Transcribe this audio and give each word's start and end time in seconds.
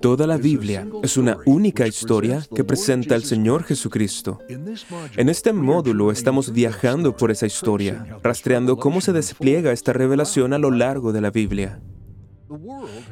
Toda 0.00 0.26
la 0.26 0.36
Biblia 0.36 0.86
es 1.02 1.16
una 1.16 1.38
única 1.46 1.86
historia 1.86 2.46
que 2.54 2.64
presenta 2.64 3.14
al 3.14 3.24
Señor 3.24 3.64
Jesucristo. 3.64 4.38
En 5.16 5.28
este 5.28 5.52
módulo 5.52 6.10
estamos 6.10 6.52
viajando 6.52 7.16
por 7.16 7.30
esa 7.30 7.46
historia, 7.46 8.18
rastreando 8.22 8.76
cómo 8.76 9.00
se 9.00 9.12
despliega 9.12 9.72
esta 9.72 9.92
revelación 9.92 10.52
a 10.52 10.58
lo 10.58 10.70
largo 10.70 11.12
de 11.12 11.20
la 11.20 11.30
Biblia. 11.30 11.80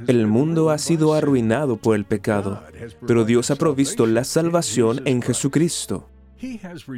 El 0.06 0.26
mundo 0.26 0.70
ha 0.70 0.78
sido 0.78 1.14
arruinado 1.14 1.76
por 1.76 1.96
el 1.96 2.04
pecado, 2.04 2.62
pero 3.06 3.24
Dios 3.24 3.50
ha 3.50 3.56
provisto 3.56 4.06
la 4.06 4.24
salvación 4.24 5.00
en 5.06 5.22
Jesucristo. 5.22 6.08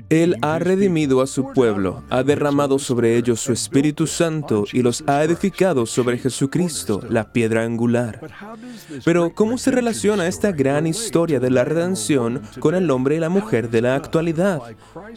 Él 0.08 0.36
ha 0.42 0.58
redimido 0.58 1.20
a 1.20 1.26
su 1.26 1.52
pueblo, 1.52 2.02
ha 2.10 2.22
derramado 2.22 2.78
sobre 2.78 3.16
ellos 3.16 3.40
su 3.40 3.52
Espíritu 3.52 4.06
Santo 4.06 4.64
y 4.72 4.82
los 4.82 5.02
ha 5.06 5.24
edificado 5.24 5.86
sobre 5.86 6.18
Jesucristo, 6.18 7.02
la 7.08 7.32
piedra 7.32 7.64
angular. 7.64 8.20
Pero, 9.04 9.34
¿cómo 9.34 9.58
se 9.58 9.70
relaciona 9.70 10.26
esta 10.28 10.52
gran 10.52 10.86
historia 10.86 11.40
de 11.40 11.50
la 11.50 11.64
redención 11.64 12.42
con 12.60 12.74
el 12.74 12.90
hombre 12.90 13.16
y 13.16 13.20
la 13.20 13.28
mujer 13.28 13.70
de 13.70 13.82
la 13.82 13.96
actualidad? 13.96 14.60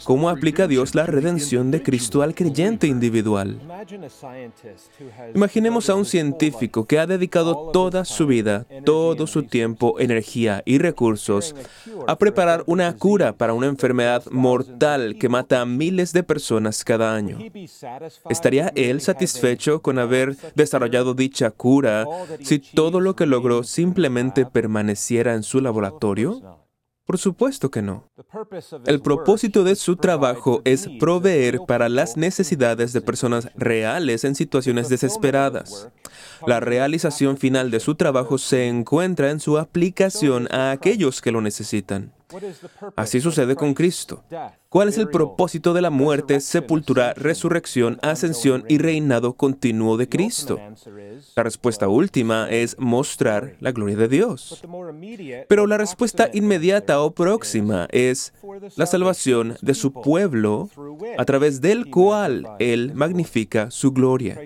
¿Cómo 0.04 0.28
aplica 0.28 0.66
Dios 0.66 0.94
la 0.94 1.06
redención 1.06 1.70
de 1.70 1.82
Cristo 1.82 2.22
al 2.22 2.34
creyente 2.34 2.86
individual? 2.86 3.60
Imaginemos 5.34 5.88
a 5.88 5.94
un 5.94 6.04
científico 6.04 6.86
que 6.86 6.98
ha 6.98 7.06
dedicado 7.06 7.70
toda 7.72 8.04
su 8.04 8.26
vida, 8.26 8.66
todo 8.84 9.26
su 9.26 9.44
tiempo, 9.44 10.00
energía 10.00 10.62
y 10.66 10.78
recursos 10.78 11.54
a 12.06 12.16
preparar 12.16 12.64
una 12.66 12.96
cura 12.96 13.32
para 13.32 13.54
una 13.54 13.66
enfermedad 13.66 14.15
mortal 14.30 15.16
que 15.18 15.28
mata 15.28 15.60
a 15.60 15.66
miles 15.66 16.12
de 16.12 16.22
personas 16.22 16.84
cada 16.84 17.14
año. 17.14 17.38
¿Estaría 18.28 18.72
él 18.74 19.00
satisfecho 19.00 19.82
con 19.82 19.98
haber 19.98 20.36
desarrollado 20.54 21.14
dicha 21.14 21.50
cura 21.50 22.06
si 22.40 22.58
todo 22.58 23.00
lo 23.00 23.16
que 23.16 23.26
logró 23.26 23.62
simplemente 23.62 24.46
permaneciera 24.46 25.34
en 25.34 25.42
su 25.42 25.60
laboratorio? 25.60 26.66
Por 27.06 27.18
supuesto 27.18 27.70
que 27.70 27.82
no. 27.82 28.10
El 28.84 29.00
propósito 29.00 29.62
de 29.62 29.76
su 29.76 29.94
trabajo 29.94 30.60
es 30.64 30.88
proveer 30.98 31.60
para 31.66 31.88
las 31.88 32.16
necesidades 32.16 32.92
de 32.92 33.00
personas 33.00 33.48
reales 33.54 34.24
en 34.24 34.34
situaciones 34.34 34.88
desesperadas. 34.88 35.88
La 36.48 36.58
realización 36.58 37.36
final 37.36 37.70
de 37.70 37.78
su 37.78 37.94
trabajo 37.94 38.38
se 38.38 38.66
encuentra 38.66 39.30
en 39.30 39.38
su 39.38 39.56
aplicación 39.56 40.48
a 40.52 40.72
aquellos 40.72 41.22
que 41.22 41.30
lo 41.30 41.40
necesitan. 41.40 42.12
Así 42.96 43.20
sucede 43.20 43.54
con 43.54 43.74
Cristo. 43.74 44.24
¿Cuál 44.68 44.88
es 44.88 44.98
el 44.98 45.08
propósito 45.08 45.72
de 45.72 45.80
la 45.80 45.90
muerte, 45.90 46.40
sepultura, 46.40 47.14
resurrección, 47.14 47.98
ascensión 48.02 48.64
y 48.68 48.78
reinado 48.78 49.34
continuo 49.34 49.96
de 49.96 50.08
Cristo? 50.08 50.58
La 51.34 51.42
respuesta 51.42 51.88
última 51.88 52.50
es 52.50 52.76
mostrar 52.78 53.56
la 53.60 53.72
gloria 53.72 53.96
de 53.96 54.08
Dios. 54.08 54.62
Pero 55.48 55.66
la 55.66 55.78
respuesta 55.78 56.28
inmediata 56.32 57.00
o 57.00 57.12
próxima 57.12 57.86
es 57.90 58.32
la 58.76 58.86
salvación 58.86 59.56
de 59.62 59.74
su 59.74 59.92
pueblo 59.92 60.68
a 61.16 61.24
través 61.24 61.60
del 61.60 61.90
cual 61.90 62.46
Él 62.58 62.92
magnifica 62.94 63.70
su 63.70 63.92
gloria. 63.92 64.38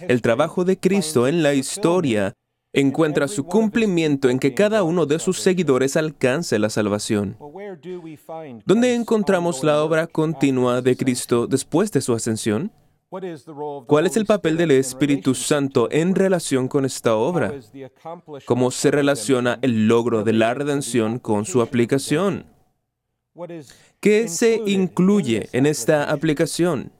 El 0.00 0.22
trabajo 0.22 0.64
de 0.64 0.78
Cristo 0.78 1.28
en 1.28 1.42
la 1.42 1.54
historia 1.54 2.32
encuentra 2.72 3.28
su 3.28 3.44
cumplimiento 3.44 4.30
en 4.30 4.38
que 4.38 4.54
cada 4.54 4.82
uno 4.82 5.06
de 5.06 5.18
sus 5.18 5.40
seguidores 5.40 5.96
alcance 5.96 6.58
la 6.58 6.70
salvación. 6.70 7.36
¿Dónde 8.64 8.94
encontramos 8.94 9.62
la 9.62 9.82
obra 9.82 10.06
continua 10.06 10.80
de 10.80 10.96
Cristo 10.96 11.46
después 11.46 11.92
de 11.92 12.00
su 12.00 12.14
ascensión? 12.14 12.72
¿Cuál 13.86 14.06
es 14.06 14.16
el 14.16 14.24
papel 14.24 14.56
del 14.56 14.70
Espíritu 14.70 15.34
Santo 15.34 15.88
en 15.90 16.14
relación 16.14 16.66
con 16.66 16.86
esta 16.86 17.14
obra? 17.14 17.52
¿Cómo 18.46 18.70
se 18.70 18.90
relaciona 18.90 19.58
el 19.60 19.86
logro 19.86 20.24
de 20.24 20.32
la 20.32 20.54
redención 20.54 21.18
con 21.18 21.44
su 21.44 21.60
aplicación? 21.60 22.46
¿Qué 24.00 24.28
se 24.28 24.62
incluye 24.66 25.50
en 25.52 25.66
esta 25.66 26.10
aplicación? 26.10 26.90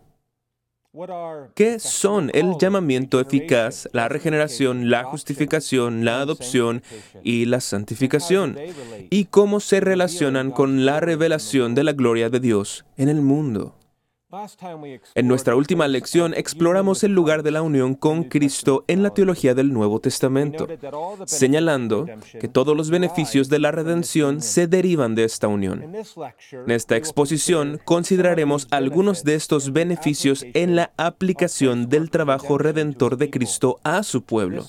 ¿Qué 1.55 1.79
son 1.79 2.31
el 2.35 2.59
llamamiento 2.61 3.19
eficaz, 3.19 3.89
la 3.93 4.11
regeneración, 4.11 4.91
la 4.91 5.05
justificación, 5.05 6.05
la 6.05 6.21
adopción 6.21 6.83
y 7.23 7.47
la 7.47 7.63
santificación? 7.63 8.59
¿Y 9.09 9.25
cómo 9.25 9.61
se 9.61 9.81
relacionan 9.81 10.51
con 10.51 10.85
la 10.85 11.01
revelación 11.01 11.75
de 11.75 11.85
la 11.85 11.95
gloria 11.95 12.29
de 12.29 12.41
Dios 12.41 12.85
en 12.99 13.09
el 13.09 13.23
mundo? 13.23 13.75
En 15.15 15.29
nuestra 15.29 15.57
última 15.57 15.87
lección 15.89 16.33
exploramos 16.33 17.05
el 17.05 17.13
lugar 17.13 17.43
de 17.43 17.51
la 17.51 17.61
unión 17.61 17.95
con 17.95 18.25
Cristo 18.25 18.83
en 18.89 19.03
la 19.03 19.11
teología 19.11 19.55
del 19.55 19.75
Nuevo 19.75 20.01
Testamento, 20.01 20.67
señalando 21.27 22.07
que 22.41 22.49
todos 22.49 22.75
los 22.75 22.89
beneficios 22.89 23.51
de 23.51 23.59
la 23.59 23.73
redención 23.73 24.41
se 24.41 24.67
derivan 24.67 25.15
de 25.15 25.25
esta 25.25 25.49
unión. 25.49 25.83
En 26.53 26.71
esta 26.71 26.97
exposición 26.97 27.79
consideraremos 27.85 28.69
algunos 28.71 29.23
de 29.23 29.35
estos 29.35 29.75
beneficios 29.75 30.47
en 30.55 30.77
la 30.77 30.93
aplicación 30.97 31.91
del 31.91 32.11
trabajo 32.11 32.57
redentor 32.57 33.19
de 33.19 33.29
Cristo 33.29 33.81
a 33.85 34.03
su 34.03 34.23
pueblo. 34.23 34.65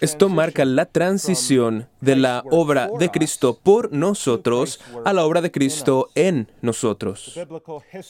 Esto 0.00 0.28
marca 0.28 0.66
la 0.66 0.84
transición 0.84 1.88
de 2.02 2.16
la 2.16 2.44
obra 2.50 2.90
de 2.98 3.10
Cristo 3.10 3.58
por 3.62 3.92
nosotros 3.94 4.78
a 5.06 5.14
la 5.14 5.24
obra 5.24 5.40
de 5.40 5.50
Cristo 5.50 6.10
en 6.14 6.48
nosotros. 6.60 7.38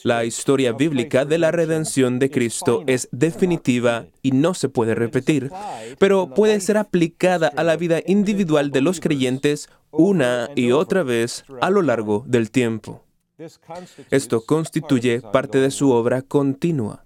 La 0.03 0.25
historia 0.25 0.73
bíblica 0.81 1.27
de 1.27 1.37
la 1.37 1.51
redención 1.51 2.19
de 2.19 2.31
Cristo 2.31 2.85
es 2.87 3.07
definitiva 3.13 4.07
y 4.23 4.33
no 4.33 4.55
se 4.55 4.71
puede 4.71 4.95
repetir, 4.95 5.51
pero 5.99 6.33
puede 6.35 6.59
ser 6.61 6.79
aplicada 6.79 7.49
a 7.55 7.63
la 7.63 7.77
vida 7.77 8.01
individual 8.07 8.71
de 8.71 8.81
los 8.81 8.99
creyentes 8.99 9.69
una 9.91 10.49
y 10.57 10.73
otra 10.73 11.03
vez 11.03 11.45
a 11.61 11.69
lo 11.69 11.83
largo 11.83 12.25
del 12.27 12.51
tiempo. 12.51 13.05
Esto 14.11 14.41
constituye 14.47 15.21
parte 15.21 15.59
de 15.59 15.71
su 15.71 15.91
obra 15.91 16.23
continua. 16.23 17.05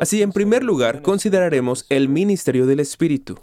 Así, 0.00 0.22
en 0.22 0.32
primer 0.32 0.64
lugar, 0.64 1.02
consideraremos 1.02 1.84
el 1.90 2.08
ministerio 2.08 2.64
del 2.64 2.80
Espíritu. 2.80 3.38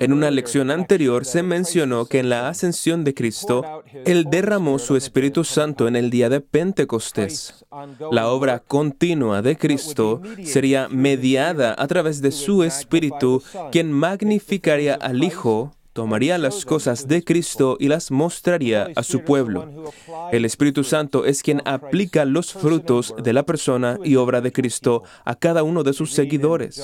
En 0.00 0.12
una 0.12 0.30
lección 0.30 0.70
anterior 0.70 1.24
se 1.24 1.42
mencionó 1.42 2.06
que 2.06 2.18
en 2.18 2.28
la 2.28 2.48
ascensión 2.48 3.04
de 3.04 3.14
Cristo, 3.14 3.82
Él 4.04 4.26
derramó 4.30 4.78
su 4.78 4.96
Espíritu 4.96 5.44
Santo 5.44 5.88
en 5.88 5.96
el 5.96 6.10
día 6.10 6.28
de 6.28 6.40
Pentecostés. 6.40 7.64
La 8.10 8.28
obra 8.28 8.60
continua 8.60 9.42
de 9.42 9.56
Cristo 9.56 10.22
sería 10.44 10.88
mediada 10.88 11.74
a 11.78 11.86
través 11.86 12.20
de 12.20 12.32
su 12.32 12.62
Espíritu, 12.62 13.42
quien 13.70 13.92
magnificaría 13.92 14.94
al 14.94 15.22
Hijo 15.22 15.72
tomaría 15.98 16.38
las 16.38 16.64
cosas 16.64 17.08
de 17.08 17.24
Cristo 17.24 17.76
y 17.80 17.88
las 17.88 18.12
mostraría 18.12 18.88
a 18.94 19.02
su 19.02 19.22
pueblo. 19.22 19.90
El 20.30 20.44
Espíritu 20.44 20.84
Santo 20.84 21.24
es 21.24 21.42
quien 21.42 21.60
aplica 21.64 22.24
los 22.24 22.52
frutos 22.52 23.16
de 23.20 23.32
la 23.32 23.42
persona 23.42 23.98
y 24.04 24.14
obra 24.14 24.40
de 24.40 24.52
Cristo 24.52 25.02
a 25.24 25.34
cada 25.34 25.64
uno 25.64 25.82
de 25.82 25.92
sus 25.92 26.12
seguidores. 26.12 26.80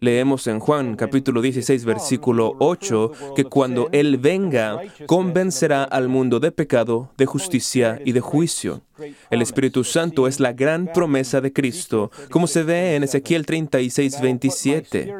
Leemos 0.00 0.46
en 0.46 0.58
Juan 0.58 0.96
capítulo 0.96 1.42
16 1.42 1.84
versículo 1.84 2.56
8 2.60 3.12
que 3.36 3.44
cuando 3.44 3.90
Él 3.92 4.16
venga, 4.16 4.80
convencerá 5.04 5.84
al 5.84 6.08
mundo 6.08 6.40
de 6.40 6.50
pecado, 6.50 7.10
de 7.18 7.26
justicia 7.26 8.00
y 8.06 8.12
de 8.12 8.20
juicio. 8.22 8.80
El 9.30 9.42
Espíritu 9.42 9.84
Santo 9.84 10.26
es 10.26 10.40
la 10.40 10.52
gran 10.52 10.86
promesa 10.92 11.40
de 11.40 11.52
Cristo, 11.52 12.10
como 12.30 12.46
se 12.46 12.62
ve 12.62 12.96
en 12.96 13.04
Ezequiel 13.04 13.46
36, 13.46 14.20
27. 14.20 15.14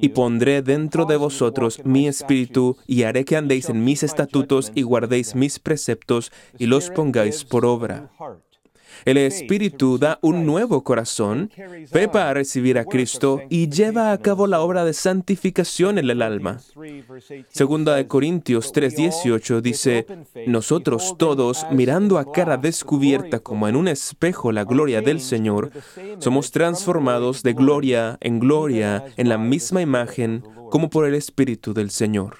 Y 0.00 0.08
pondré 0.10 0.62
dentro 0.62 1.04
de 1.04 1.16
vosotros 1.16 1.80
mi 1.84 2.08
espíritu, 2.08 2.76
y 2.86 3.02
haré 3.02 3.24
que 3.24 3.36
andéis 3.36 3.68
en 3.68 3.84
mis 3.84 4.02
estatutos 4.02 4.72
y 4.74 4.82
guardéis 4.82 5.34
mis 5.34 5.58
preceptos 5.58 6.32
y 6.58 6.66
los 6.66 6.90
pongáis 6.90 7.44
por 7.44 7.64
obra. 7.64 8.10
El 9.04 9.16
Espíritu 9.16 9.98
da 9.98 10.18
un 10.22 10.46
nuevo 10.46 10.84
corazón, 10.84 11.50
prepara 11.90 12.30
a 12.30 12.34
recibir 12.34 12.78
a 12.78 12.84
Cristo 12.84 13.40
y 13.48 13.68
lleva 13.68 14.12
a 14.12 14.18
cabo 14.18 14.46
la 14.46 14.60
obra 14.60 14.84
de 14.84 14.92
santificación 14.92 15.98
en 15.98 16.08
el 16.08 16.22
alma. 16.22 16.58
Segunda 17.48 17.96
de 17.96 18.06
Corintios 18.06 18.72
3:18 18.72 19.60
dice, 19.60 20.06
nosotros 20.46 21.16
todos, 21.18 21.66
mirando 21.70 22.18
a 22.18 22.30
cara 22.30 22.56
descubierta 22.56 23.40
como 23.40 23.68
en 23.68 23.76
un 23.76 23.88
espejo 23.88 24.52
la 24.52 24.64
gloria 24.64 25.00
del 25.00 25.20
Señor, 25.20 25.70
somos 26.18 26.50
transformados 26.50 27.42
de 27.42 27.52
gloria 27.54 28.18
en 28.20 28.38
gloria 28.38 29.04
en 29.16 29.28
la 29.28 29.38
misma 29.38 29.82
imagen 29.82 30.44
como 30.70 30.90
por 30.90 31.06
el 31.06 31.14
Espíritu 31.14 31.74
del 31.74 31.90
Señor. 31.90 32.36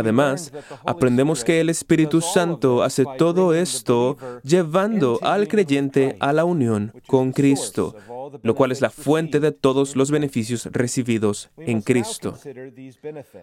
Además, 0.00 0.52
aprendemos 0.86 1.44
que 1.44 1.60
el 1.60 1.68
Espíritu 1.68 2.22
Santo 2.22 2.82
hace 2.82 3.04
todo 3.18 3.52
esto 3.54 4.16
llevando 4.42 5.18
al 5.22 5.46
creyente 5.46 6.16
a 6.20 6.32
la 6.32 6.46
unión 6.46 6.92
con 7.06 7.32
Cristo, 7.32 7.94
lo 8.42 8.54
cual 8.54 8.72
es 8.72 8.80
la 8.80 8.88
fuente 8.88 9.40
de 9.40 9.52
todos 9.52 9.96
los 9.96 10.10
beneficios 10.10 10.68
recibidos 10.72 11.50
en 11.58 11.82
Cristo. 11.82 12.34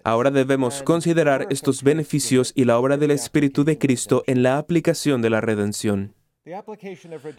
Ahora 0.04 0.32
debemos 0.32 0.82
considerar 0.82 1.46
estos 1.52 1.84
beneficios 1.84 2.54
y 2.56 2.66
la 2.66 2.80
obra 2.80 2.98
del 2.98 3.12
Espíritu 3.12 3.64
de 3.64 3.78
Cristo 3.78 4.24
en 4.26 4.42
la 4.42 4.58
aplicación 4.58 5.22
de 5.22 5.30
la 5.30 5.42
redención. 5.42 6.17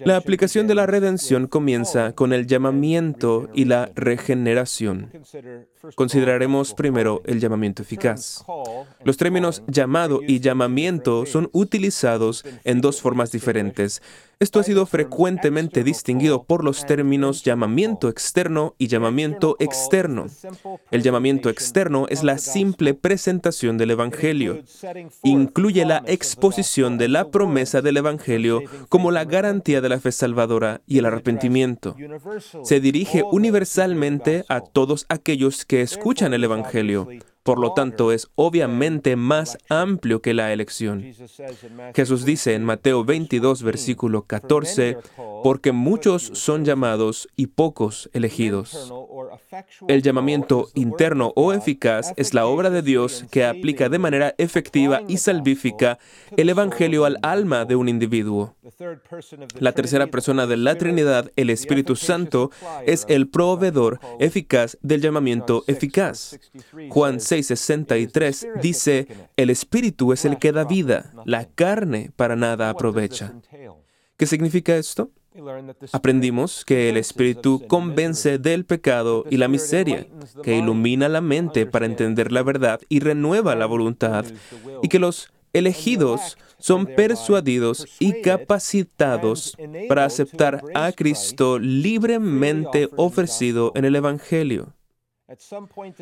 La 0.05 0.17
aplicación 0.17 0.67
de 0.67 0.75
la 0.75 0.85
redención 0.85 1.47
comienza 1.47 2.13
con 2.13 2.35
el 2.35 2.47
llamamiento 2.47 3.49
y 3.55 3.65
la 3.65 3.91
regeneración. 3.95 5.11
Consideraremos 5.95 6.75
primero 6.75 7.23
el 7.25 7.41
llamamiento 7.41 7.83
eficaz. 7.83 8.45
Los 9.05 9.17
términos 9.17 9.63
llamado 9.67 10.21
y 10.27 10.41
llamamiento 10.41 11.25
son 11.25 11.49
utilizados 11.53 12.45
en 12.65 12.83
dos 12.83 13.01
formas 13.01 13.33
diferentes. 13.33 14.03
Esto 14.41 14.61
ha 14.61 14.63
sido 14.63 14.87
frecuentemente 14.87 15.83
distinguido 15.83 16.45
por 16.45 16.63
los 16.63 16.87
términos 16.87 17.43
llamamiento 17.43 18.09
externo 18.09 18.77
y 18.79 18.87
llamamiento 18.87 19.57
externo. 19.59 20.27
El 20.93 21.03
llamamiento 21.03 21.51
externo 21.51 22.07
es 22.09 22.23
la 22.23 22.39
simple 22.39 22.95
presentación 22.95 23.79
del 23.79 23.91
Evangelio. 23.91 24.63
Incluye 25.25 25.85
la 25.85 26.05
exposición 26.07 26.99
de 26.99 27.09
la 27.09 27.31
promesa 27.31 27.83
del 27.83 27.97
Evangelio 27.97 28.63
como 28.89 29.11
la 29.11 29.25
garantía 29.25 29.81
de 29.81 29.89
la 29.89 29.99
fe 29.99 30.13
salvadora 30.13 30.83
y 30.87 30.99
el 30.99 31.07
arrepentimiento. 31.07 31.97
Se 32.63 32.79
dirige 32.79 33.25
universalmente 33.25 34.45
a 34.49 34.61
todos 34.61 35.05
aquellos 35.09 35.65
que 35.65 35.83
escuchan 35.83 36.33
el 36.33 36.45
Evangelio. 36.45 37.09
Por 37.49 37.61
lo 37.61 37.73
tanto, 37.73 38.13
es 38.13 38.29
obviamente 38.35 39.17
más 39.17 39.57
amplio 39.71 40.21
que 40.21 40.35
la 40.35 40.53
elección. 40.53 41.03
Jesús 41.95 42.27
dice 42.27 42.53
en 42.53 42.63
Mateo 42.63 43.07
22, 43.07 43.63
versículo 43.63 44.25
14, 44.25 44.99
porque 45.43 45.73
muchos 45.73 46.31
son 46.35 46.67
llamados 46.67 47.27
y 47.37 47.47
pocos 47.47 48.11
elegidos. 48.13 48.93
El 49.89 50.03
llamamiento 50.03 50.69
interno 50.75 51.33
o 51.37 51.53
eficaz 51.53 52.13
es 52.17 52.35
la 52.35 52.47
obra 52.47 52.71
de 52.71 52.83
Dios 52.83 53.25
que 53.31 53.45
aplica 53.45 53.89
de 53.89 53.99
manera 53.99 54.35
efectiva 54.39 55.03
y 55.09 55.19
salvífica 55.19 55.99
el 56.37 56.49
Evangelio 56.49 57.05
al 57.05 57.19
alma 57.23 57.65
de 57.65 57.77
un 57.77 57.89
individuo. 57.89 58.57
La 59.59 59.73
tercera 59.73 60.07
persona 60.07 60.47
de 60.47 60.57
la 60.57 60.77
Trinidad, 60.77 61.31
el 61.37 61.51
Espíritu 61.51 61.97
Santo, 61.97 62.51
es 62.87 63.05
el 63.09 63.29
proveedor 63.29 64.01
eficaz 64.19 64.79
del 64.83 65.01
llamamiento 65.01 65.65
eficaz. 65.67 66.39
Juan 66.91 67.21
6, 67.21 67.47
63 67.47 68.49
dice, 68.61 69.09
el 69.37 69.51
Espíritu 69.51 70.13
es 70.13 70.25
el 70.25 70.39
que 70.39 70.53
da 70.53 70.65
vida, 70.65 71.13
la 71.25 71.47
carne 71.47 72.11
para 72.17 72.37
nada 72.37 72.71
aprovecha. 72.71 73.35
¿Qué 74.17 74.27
significa 74.27 74.77
esto? 74.77 75.11
Aprendimos 75.93 76.65
que 76.65 76.89
el 76.89 76.97
Espíritu 76.97 77.65
convence 77.69 78.39
del 78.39 78.65
pecado 78.65 79.25
y 79.31 79.37
la 79.37 79.49
miseria, 79.49 80.07
que 80.43 80.57
ilumina 80.57 81.09
la 81.09 81.21
mente 81.21 81.67
para 81.67 81.87
entender 81.87 82.33
la 82.33 82.43
verdad 82.43 82.81
y 82.89 83.01
renueva 83.01 83.55
la 83.55 83.67
voluntad, 83.67 84.25
y 84.83 84.89
que 84.89 84.99
los 84.99 85.33
elegidos 85.53 86.39
son 86.59 86.87
persuadidos 86.87 87.87
y 87.99 88.21
capacitados 88.23 89.57
para 89.89 90.05
aceptar 90.05 90.63
a 90.75 90.93
Cristo 90.93 91.59
libremente 91.59 92.89
ofrecido 92.97 93.73
en 93.75 93.85
el 93.85 93.97
Evangelio. 93.97 94.78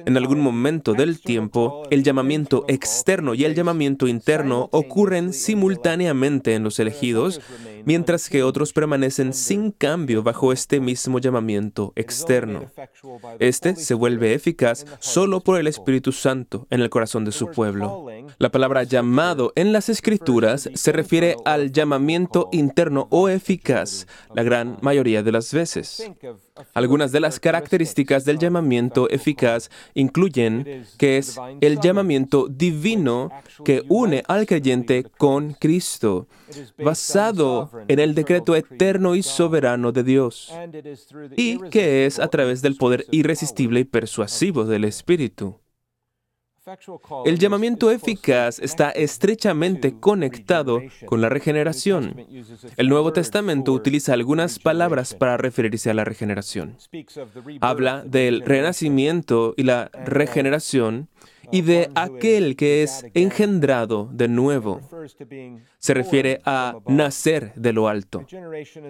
En 0.07 0.17
algún 0.17 0.39
momento 0.39 0.95
del 0.95 1.21
tiempo, 1.21 1.83
el 1.91 2.05
llamamiento 2.05 2.65
externo 2.69 3.35
y 3.35 3.45
el 3.45 3.57
llamamiento 3.57 4.07
interno 4.07 4.69
ocurren 4.71 5.33
simultáneamente 5.33 6.55
en 6.55 6.63
los 6.63 6.79
elegidos, 6.79 7.41
mientras 7.85 8.29
que 8.29 8.45
otros 8.45 8.73
permanecen 8.73 9.33
sin 9.33 9.73
cambio 9.73 10.23
bajo 10.23 10.53
este 10.53 10.79
mismo 10.79 11.19
llamamiento 11.19 11.93
externo. 11.97 12.71
Este 13.41 13.75
se 13.75 13.95
vuelve 13.95 14.33
eficaz 14.33 14.87
solo 15.01 15.41
por 15.41 15.59
el 15.59 15.67
Espíritu 15.67 16.13
Santo 16.13 16.69
en 16.71 16.81
el 16.81 16.89
corazón 16.89 17.25
de 17.25 17.33
su 17.33 17.51
pueblo. 17.51 18.07
La 18.39 18.51
palabra 18.51 18.85
llamado 18.85 19.53
en 19.57 19.73
las 19.73 19.89
Escrituras 19.89 20.71
se 20.73 20.93
refiere 20.93 21.35
al 21.45 21.73
llamamiento 21.73 22.49
interno 22.53 23.09
o 23.11 23.29
eficaz 23.29 24.07
la 24.37 24.45
gran 24.45 24.79
mayoría 24.83 25.25
de 25.25 25.33
las 25.33 25.53
veces. 25.53 26.09
Algunas 26.75 27.13
de 27.13 27.21
las 27.21 27.41
características 27.41 28.25
del 28.25 28.39
llamamiento 28.39 29.09
eficaz 29.11 29.71
incluyen 29.95 30.85
que 30.99 31.19
es 31.19 31.39
el 31.61 31.81
llamamiento 31.81 32.49
divino 32.49 33.31
que 33.65 33.83
une 33.89 34.23
al 34.29 34.47
creyente 34.47 35.05
con 35.19 35.53
Cristo, 35.55 36.29
basado 36.79 37.71
en 37.89 37.99
el 37.99 38.15
decreto 38.15 38.57
eterno 38.57 39.15
y 39.15 39.23
soberano 39.23 39.93
de 39.93 40.03
Dios, 40.03 40.53
y 41.37 41.59
que 41.71 42.07
es 42.07 42.19
a 42.19 42.29
través 42.29 42.63
del 42.63 42.77
poder 42.77 43.07
irresistible 43.11 43.81
y 43.81 43.85
persuasivo 43.85 44.65
del 44.65 44.85
Espíritu. 44.85 45.59
El 47.25 47.39
llamamiento 47.39 47.93
eficaz 47.93 48.59
está 48.59 48.91
estrechamente 48.91 50.01
conectado 50.01 50.81
con 51.05 51.21
la 51.21 51.29
regeneración. 51.29 52.27
El 52.77 52.89
Nuevo 52.89 53.13
Testamento 53.13 53.73
utiliza 53.73 54.13
algunas 54.13 54.59
palabras 54.59 55.15
para 55.15 55.37
referirse 55.37 55.91
a 55.91 55.95
la 55.95 56.05
regeneración. 56.05 56.77
Habla 57.61 58.03
del 58.05 58.41
renacimiento 58.41 59.55
y 59.57 59.63
la 59.63 59.91
regeneración 60.05 61.09
y 61.53 61.63
de 61.63 61.91
aquel 61.95 62.57
que 62.57 62.83
es 62.83 63.05
engendrado 63.15 64.09
de 64.13 64.29
nuevo. 64.29 64.81
Se 65.79 65.95
refiere 65.95 66.41
a 66.45 66.77
nacer 66.87 67.53
de 67.55 67.73
lo 67.73 67.89
alto. 67.89 68.25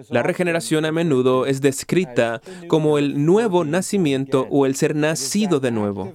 La 0.09 0.23
regeneración 0.23 0.85
a 0.85 0.91
menudo 0.91 1.45
es 1.45 1.61
descrita 1.61 2.41
como 2.67 2.97
el 2.97 3.25
nuevo 3.25 3.65
nacimiento 3.65 4.47
o 4.49 4.65
el 4.65 4.75
ser 4.75 4.95
nacido 4.95 5.59
de 5.59 5.71
nuevo. 5.71 6.13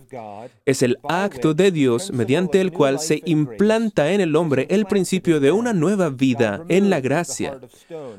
Es 0.64 0.82
el 0.82 0.98
acto 1.08 1.54
de 1.54 1.70
Dios 1.70 2.12
mediante 2.12 2.60
el 2.60 2.72
cual 2.72 2.98
se 2.98 3.20
implanta 3.24 4.12
en 4.12 4.20
el 4.20 4.36
hombre 4.36 4.66
el 4.70 4.86
principio 4.86 5.40
de 5.40 5.52
una 5.52 5.72
nueva 5.72 6.10
vida 6.10 6.64
en 6.68 6.90
la 6.90 7.00
gracia. 7.00 7.58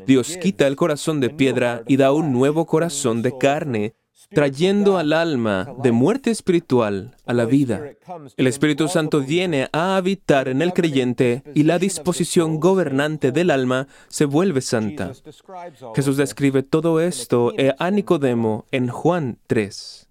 Dios 0.06 0.38
quita 0.38 0.68
el 0.68 0.76
corazón 0.76 1.20
de 1.20 1.30
piedra 1.30 1.84
y 1.88 1.98
da 1.98 2.12
un 2.12 2.32
nuevo 2.32 2.66
corazón 2.66 3.22
de 3.22 3.38
carne 3.38 3.96
trayendo 4.34 4.98
al 4.98 5.14
alma 5.14 5.74
de 5.82 5.92
muerte 5.92 6.32
espiritual 6.32 7.16
a 7.26 7.34
la 7.34 7.46
vida. 7.46 7.82
El 8.38 8.48
Espíritu 8.48 8.88
Santo 8.88 9.22
viene 9.22 9.70
a 9.72 9.98
habitar 9.98 10.48
en 10.48 10.62
el 10.62 10.74
creyente 10.74 11.44
y 11.54 11.64
la 11.64 11.80
disposición 11.80 12.60
gobernante 12.60 13.32
del 13.32 13.52
alma 13.52 13.88
se 14.08 14.26
vuelve 14.26 14.62
santa. 14.62 15.12
Jesús 15.96 16.18
describe 16.18 16.64
todo 16.64 17.00
esto 17.00 17.54
a 17.78 17.92
Nicodemo 17.92 18.66
en 18.72 18.88
Juan 18.88 19.38
3. 19.48 20.10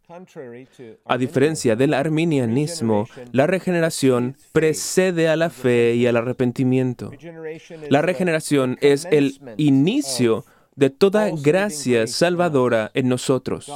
A 1.07 1.17
diferencia 1.17 1.75
del 1.75 1.95
arminianismo, 1.95 3.07
la 3.33 3.47
regeneración 3.47 4.37
precede 4.53 5.29
a 5.29 5.37
la 5.37 5.49
fe 5.49 5.95
y 5.95 6.07
al 6.07 6.17
arrepentimiento. 6.17 7.11
La 7.89 8.03
regeneración 8.03 8.77
es 8.83 9.07
el 9.11 9.41
inicio 9.57 10.45
de 10.75 10.91
toda 10.91 11.31
gracia 11.31 12.07
salvadora 12.07 12.91
en 12.95 13.09
nosotros. 13.09 13.71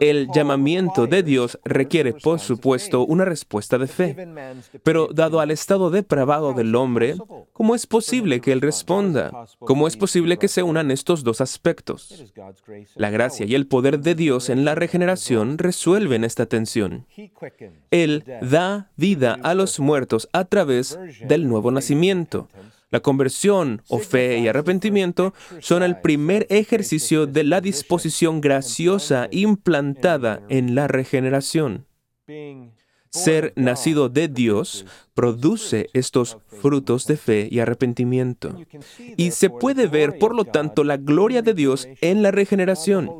El 0.00 0.28
llamamiento 0.34 1.06
de 1.06 1.22
Dios 1.22 1.58
requiere, 1.64 2.12
por 2.12 2.40
supuesto, 2.40 3.04
una 3.04 3.24
respuesta 3.24 3.78
de 3.78 3.86
fe. 3.86 4.28
Pero 4.82 5.08
dado 5.12 5.40
al 5.40 5.50
estado 5.50 5.90
depravado 5.90 6.52
del 6.52 6.74
hombre, 6.74 7.16
¿cómo 7.52 7.74
es 7.74 7.86
posible 7.86 8.40
que 8.40 8.52
Él 8.52 8.60
responda? 8.60 9.46
¿Cómo 9.60 9.86
es 9.86 9.96
posible 9.96 10.38
que 10.38 10.48
se 10.48 10.62
unan 10.62 10.90
estos 10.90 11.24
dos 11.24 11.40
aspectos? 11.40 12.32
La 12.96 13.10
gracia 13.10 13.46
y 13.46 13.54
el 13.54 13.66
poder 13.66 14.00
de 14.00 14.14
Dios 14.14 14.50
en 14.50 14.64
la 14.64 14.74
regeneración 14.74 15.58
resuelven 15.58 16.24
esta 16.24 16.46
tensión. 16.46 17.06
Él 17.90 18.24
da 18.42 18.90
vida 18.96 19.38
a 19.42 19.54
los 19.54 19.80
muertos 19.80 20.28
a 20.32 20.44
través 20.44 20.98
del 21.26 21.48
nuevo 21.48 21.70
nacimiento. 21.70 22.48
La 22.90 23.00
conversión 23.00 23.82
o 23.88 23.98
fe 23.98 24.38
y 24.38 24.48
arrepentimiento 24.48 25.32
son 25.60 25.82
el 25.82 26.00
primer 26.00 26.46
ejercicio 26.50 27.26
de 27.26 27.44
la 27.44 27.60
disposición 27.60 28.40
graciosa 28.40 29.28
implantada 29.30 30.42
en 30.48 30.74
la 30.74 30.88
regeneración. 30.88 31.86
Ser 33.10 33.52
nacido 33.56 34.08
de 34.08 34.28
Dios 34.28 34.86
produce 35.14 35.90
estos 35.94 36.38
frutos 36.46 37.06
de 37.06 37.16
fe 37.16 37.48
y 37.50 37.58
arrepentimiento. 37.58 38.56
Y 39.16 39.32
se 39.32 39.50
puede 39.50 39.88
ver, 39.88 40.18
por 40.18 40.34
lo 40.34 40.44
tanto, 40.44 40.84
la 40.84 40.96
gloria 40.96 41.42
de 41.42 41.52
Dios 41.52 41.88
en 42.00 42.22
la 42.22 42.30
regeneración. 42.30 43.10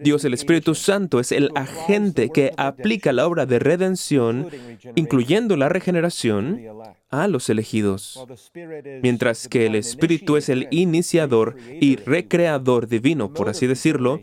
Dios 0.00 0.24
el 0.24 0.32
Espíritu 0.32 0.74
Santo 0.74 1.20
es 1.20 1.32
el 1.32 1.50
agente 1.54 2.30
que 2.30 2.52
aplica 2.56 3.12
la 3.12 3.26
obra 3.26 3.44
de 3.44 3.58
redención, 3.58 4.48
incluyendo 4.94 5.56
la 5.56 5.68
regeneración, 5.68 6.62
a 7.10 7.28
los 7.28 7.48
elegidos. 7.48 8.26
Mientras 9.02 9.48
que 9.48 9.66
el 9.66 9.74
Espíritu 9.74 10.36
es 10.36 10.48
el 10.48 10.66
iniciador 10.70 11.56
y 11.80 11.96
recreador 11.96 12.88
divino, 12.88 13.32
por 13.32 13.48
así 13.48 13.66
decirlo, 13.66 14.20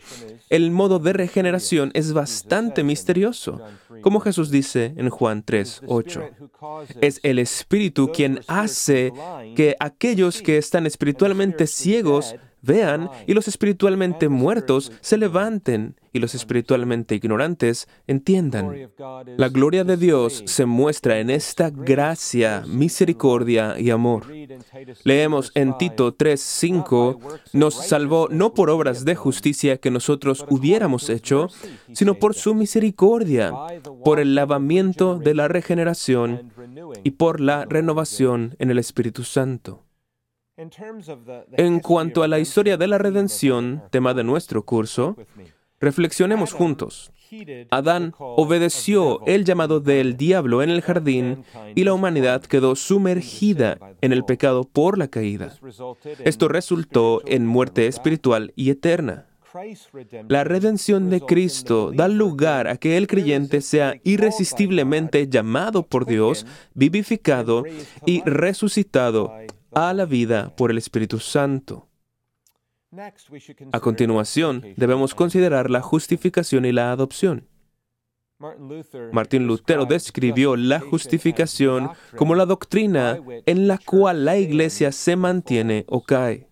el 0.54 0.70
modo 0.70 1.00
de 1.00 1.14
regeneración 1.14 1.90
es 1.96 2.14
bastante 2.14 2.84
misterioso. 2.84 3.60
Como 4.02 4.20
Jesús 4.20 4.52
dice 4.52 4.94
en 4.98 5.10
Juan 5.10 5.42
3, 5.44 5.82
8. 5.88 6.30
Es 7.02 7.20
el 7.24 7.40
Espíritu 7.40 8.12
quien 8.12 8.40
hace 8.48 9.12
que 9.56 9.76
aquellos 9.80 10.44
que 10.44 10.60
están 10.60 10.86
espiritualmente 10.86 11.66
ciegos 11.66 12.36
vean 12.64 13.10
y 13.28 13.34
los 13.34 13.48
espiritualmente 13.48 14.30
muertos 14.30 14.92
se 15.02 15.18
levanten 15.18 15.96
y 16.14 16.20
los 16.20 16.36
espiritualmente 16.36 17.16
ignorantes 17.16 17.88
entiendan. 18.08 18.92
La 19.38 19.50
gloria 19.50 19.84
de 19.84 19.98
Dios 19.98 20.44
se 20.46 20.66
muestra 20.66 21.20
en 21.20 21.30
esta 21.30 21.70
gracia, 21.70 22.64
misericordia 22.68 23.80
y 23.80 23.90
amor. 23.90 24.28
Leemos 25.04 25.52
en 25.56 25.78
Tito 25.78 26.16
3:5, 26.16 27.20
nos 27.54 27.74
salvó 27.74 28.28
no 28.30 28.54
por 28.54 28.70
obras 28.70 29.06
de 29.06 29.16
justicia 29.16 29.78
que 29.78 29.92
nosotros 29.92 30.46
hubiéramos 30.50 31.10
hecho, 31.10 31.50
sino 31.94 32.16
por 32.16 32.36
su 32.36 32.54
misericordia, 32.54 33.52
por 34.06 34.20
el 34.20 34.36
lavamiento 34.36 35.18
de 35.18 35.34
la 35.34 35.48
regeneración 35.48 36.52
y 37.04 37.12
por 37.12 37.40
la 37.40 37.66
renovación 37.66 38.56
en 38.60 38.70
el 38.70 38.78
Espíritu 38.78 39.24
Santo. 39.24 39.84
En 40.56 41.80
cuanto 41.80 42.22
a 42.22 42.28
la 42.28 42.40
historia 42.40 42.78
de 42.78 42.88
la 42.88 43.00
redención, 43.00 43.84
tema 43.90 44.14
de 44.14 44.24
nuestro 44.24 44.64
curso, 44.64 45.18
reflexionemos 45.80 46.54
juntos. 46.54 47.12
Adán 47.72 48.14
obedeció 48.20 49.26
el 49.26 49.46
llamado 49.46 49.80
del 49.80 50.16
diablo 50.16 50.62
en 50.62 50.70
el 50.70 50.82
jardín 50.82 51.44
y 51.74 51.84
la 51.84 51.94
humanidad 51.94 52.44
quedó 52.44 52.76
sumergida 52.76 53.80
en 54.02 54.14
el 54.14 54.24
pecado 54.26 54.64
por 54.64 55.00
la 55.00 55.08
caída. 55.08 55.52
Esto 56.24 56.48
resultó 56.48 57.24
en 57.26 57.48
muerte 57.48 57.88
espiritual 57.88 58.54
y 58.56 58.70
eterna. 58.70 59.26
La 60.30 60.44
redención 60.44 61.10
de 61.10 61.22
Cristo 61.22 61.92
da 61.94 62.08
lugar 62.08 62.68
a 62.68 62.78
que 62.78 62.98
el 62.98 63.08
creyente 63.08 63.62
sea 63.62 63.96
irresistiblemente 64.04 65.28
llamado 65.28 65.84
por 65.84 66.06
Dios, 66.06 66.46
vivificado 66.74 67.64
y 68.06 68.22
resucitado 68.26 69.32
a 69.76 69.94
la 69.94 70.06
vida 70.06 70.56
por 70.56 70.72
el 70.72 70.78
Espíritu 70.78 71.20
Santo. 71.20 71.88
A 73.72 73.80
continuación, 73.80 74.64
debemos 74.78 75.16
considerar 75.16 75.70
la 75.70 75.82
justificación 75.82 76.66
y 76.66 76.72
la 76.72 76.92
adopción. 76.92 77.48
Martín 79.12 79.48
Lutero 79.48 79.86
describió 79.86 80.56
la 80.56 80.80
justificación 80.80 81.90
como 82.16 82.36
la 82.36 82.46
doctrina 82.46 83.20
en 83.46 83.68
la 83.68 83.78
cual 83.78 84.26
la 84.26 84.38
iglesia 84.38 84.92
se 84.92 85.16
mantiene 85.16 85.86
o 85.88 86.04
cae. 86.04 86.48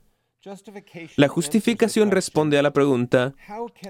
La 1.18 1.28
justificación 1.28 2.10
responde 2.10 2.58
a 2.58 2.64
la 2.64 2.74
pregunta, 2.74 3.36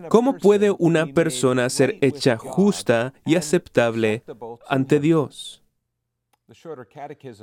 ¿cómo 0.10 0.38
puede 0.38 0.72
una 0.72 1.08
persona 1.08 1.70
ser 1.70 1.98
hecha 2.02 2.38
justa 2.38 3.14
y 3.26 3.36
aceptable 3.36 4.24
ante 4.68 5.00
Dios? 5.00 5.61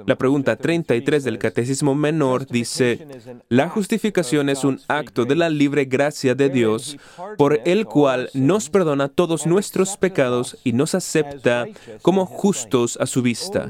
La 0.06 0.16
pregunta 0.16 0.56
33 0.56 1.24
del 1.24 1.38
Catecismo 1.38 1.94
Menor 1.94 2.46
dice, 2.46 3.06
la 3.48 3.68
justificación 3.68 4.48
es 4.48 4.64
un 4.64 4.80
acto 4.88 5.24
de 5.24 5.34
la 5.34 5.48
libre 5.48 5.86
gracia 5.86 6.34
de 6.34 6.50
Dios 6.50 6.96
por 7.38 7.60
el 7.64 7.86
cual 7.86 8.28
nos 8.34 8.68
perdona 8.68 9.08
todos 9.08 9.46
nuestros 9.46 9.96
pecados 9.96 10.58
y 10.62 10.72
nos 10.72 10.94
acepta 10.94 11.66
como 12.02 12.26
justos 12.26 12.98
a 13.00 13.06
su 13.06 13.22
vista. 13.22 13.68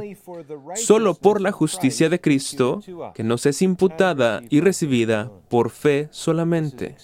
Solo 0.75 1.15
por 1.15 1.41
la 1.41 1.53
justicia 1.53 2.09
de 2.09 2.21
Cristo, 2.21 2.81
que 3.15 3.23
nos 3.23 3.47
es 3.47 3.63
imputada 3.63 4.43
y 4.51 4.61
recibida 4.61 5.31
por 5.49 5.71
fe 5.71 6.09
solamente. 6.11 6.97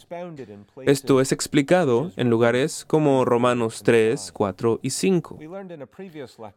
Esto 0.85 1.21
es 1.21 1.33
explicado 1.33 2.11
en 2.17 2.31
lugares 2.31 2.85
como 2.87 3.25
Romanos 3.25 3.83
3, 3.83 4.33
4 4.33 4.81
y 4.83 4.91
5. 4.91 5.39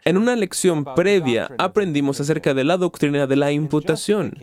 En 0.03 0.17
una 0.17 0.35
lección 0.35 0.83
previa 0.95 1.49
aprendimos 1.67 2.19
acerca 2.19 2.53
de 2.53 2.63
la 2.63 2.77
doctrina 2.77 3.27
de 3.27 3.35
la 3.35 3.51
imputación. 3.51 4.33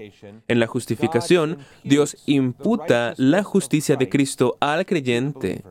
En 0.49 0.61
la 0.61 0.66
justificación, 0.66 1.59
Dios 1.83 2.16
imputa 2.26 3.14
la 3.16 3.43
justicia 3.43 3.97
de 3.97 4.09
Cristo 4.09 4.57
al 4.61 4.87
creyente. 4.87 5.62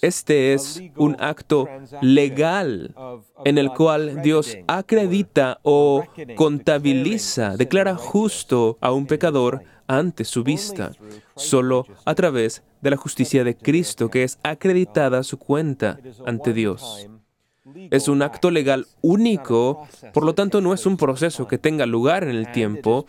Este 0.00 0.54
es 0.54 0.82
un 0.96 1.14
acto 1.18 1.68
legal 2.00 2.94
en 3.44 3.58
el 3.58 3.70
cual 3.70 4.22
Dios 4.22 4.56
acredita 4.66 5.58
o 5.62 6.04
contabiliza, 6.36 7.56
declara 7.58 7.94
justo 7.94 8.78
a 8.80 8.92
un 8.92 9.06
pecador 9.06 9.62
ante 9.86 10.24
su 10.24 10.42
vista, 10.42 10.92
solo 11.36 11.86
a 12.06 12.14
través 12.14 12.62
de 12.80 12.90
la 12.90 12.96
justicia 12.96 13.44
de 13.44 13.54
Cristo 13.54 14.08
que 14.08 14.24
es 14.24 14.38
acreditada 14.42 15.18
a 15.18 15.22
su 15.22 15.38
cuenta 15.38 15.98
ante 16.24 16.54
Dios. 16.54 17.08
Es 17.90 18.08
un 18.08 18.22
acto 18.22 18.50
legal 18.50 18.86
único, 19.00 19.86
por 20.12 20.24
lo 20.24 20.34
tanto 20.34 20.60
no 20.60 20.74
es 20.74 20.86
un 20.86 20.96
proceso 20.96 21.46
que 21.48 21.58
tenga 21.58 21.86
lugar 21.86 22.24
en 22.24 22.30
el 22.30 22.50
tiempo 22.52 23.06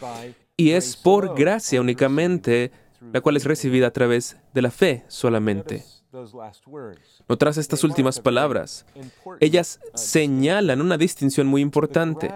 y 0.58 0.72
es 0.72 0.96
por 0.96 1.36
gracia 1.36 1.82
únicamente, 1.82 2.72
la 3.12 3.22
cual 3.22 3.38
es 3.38 3.46
recibida 3.46 3.88
a 3.88 3.92
través 3.92 4.38
de 4.54 4.62
la 4.62 4.72
fe 4.72 5.04
solamente. 5.08 5.84
Notarás 7.28 7.58
estas 7.58 7.84
últimas 7.84 8.20
palabras. 8.20 8.86
Ellas 9.40 9.80
señalan 9.96 10.82
una 10.82 10.98
distinción 10.98 11.48
muy 11.48 11.62
importante. 11.62 12.32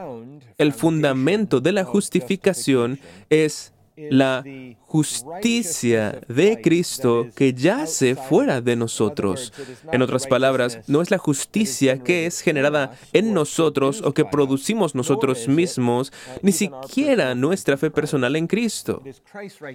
El 0.57 0.73
fundamento 0.73 1.59
de 1.61 1.71
la 1.73 1.83
justificación 1.83 2.99
es 3.29 3.73
la 3.97 4.43
justicia 4.81 6.21
de 6.27 6.61
Cristo 6.61 7.27
que 7.35 7.53
yace 7.53 8.15
fuera 8.15 8.61
de 8.61 8.75
nosotros. 8.75 9.51
En 9.91 10.01
otras 10.01 10.27
palabras, 10.27 10.79
no 10.87 11.01
es 11.01 11.11
la 11.11 11.17
justicia 11.17 12.03
que 12.03 12.25
es 12.25 12.41
generada 12.41 12.91
en 13.13 13.33
nosotros 13.33 14.01
o 14.03 14.13
que 14.13 14.25
producimos 14.25 14.95
nosotros 14.95 15.47
mismos, 15.47 16.13
ni 16.41 16.51
siquiera 16.51 17.35
nuestra 17.35 17.77
fe 17.77 17.89
personal 17.89 18.35
en 18.35 18.47
Cristo. 18.47 19.01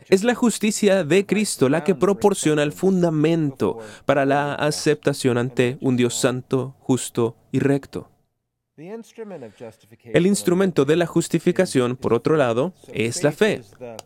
Es 0.08 0.24
la 0.24 0.34
justicia 0.34 1.04
de 1.04 1.26
Cristo 1.26 1.68
la 1.68 1.84
que 1.84 1.94
proporciona 1.94 2.62
el 2.62 2.72
fundamento 2.72 3.78
para 4.06 4.24
la 4.24 4.54
aceptación 4.54 5.36
ante 5.36 5.78
un 5.80 5.96
Dios 5.96 6.14
santo, 6.14 6.76
justo 6.80 7.36
y 7.50 7.58
recto. 7.58 8.11
El 8.76 10.26
instrumento 10.26 10.84
de 10.86 10.96
la 10.96 11.06
justificación, 11.06 11.96
por 11.96 12.14
otro 12.14 12.36
lado, 12.36 12.72
es 12.92 13.22
la 13.22 13.30
fe. 13.32 13.60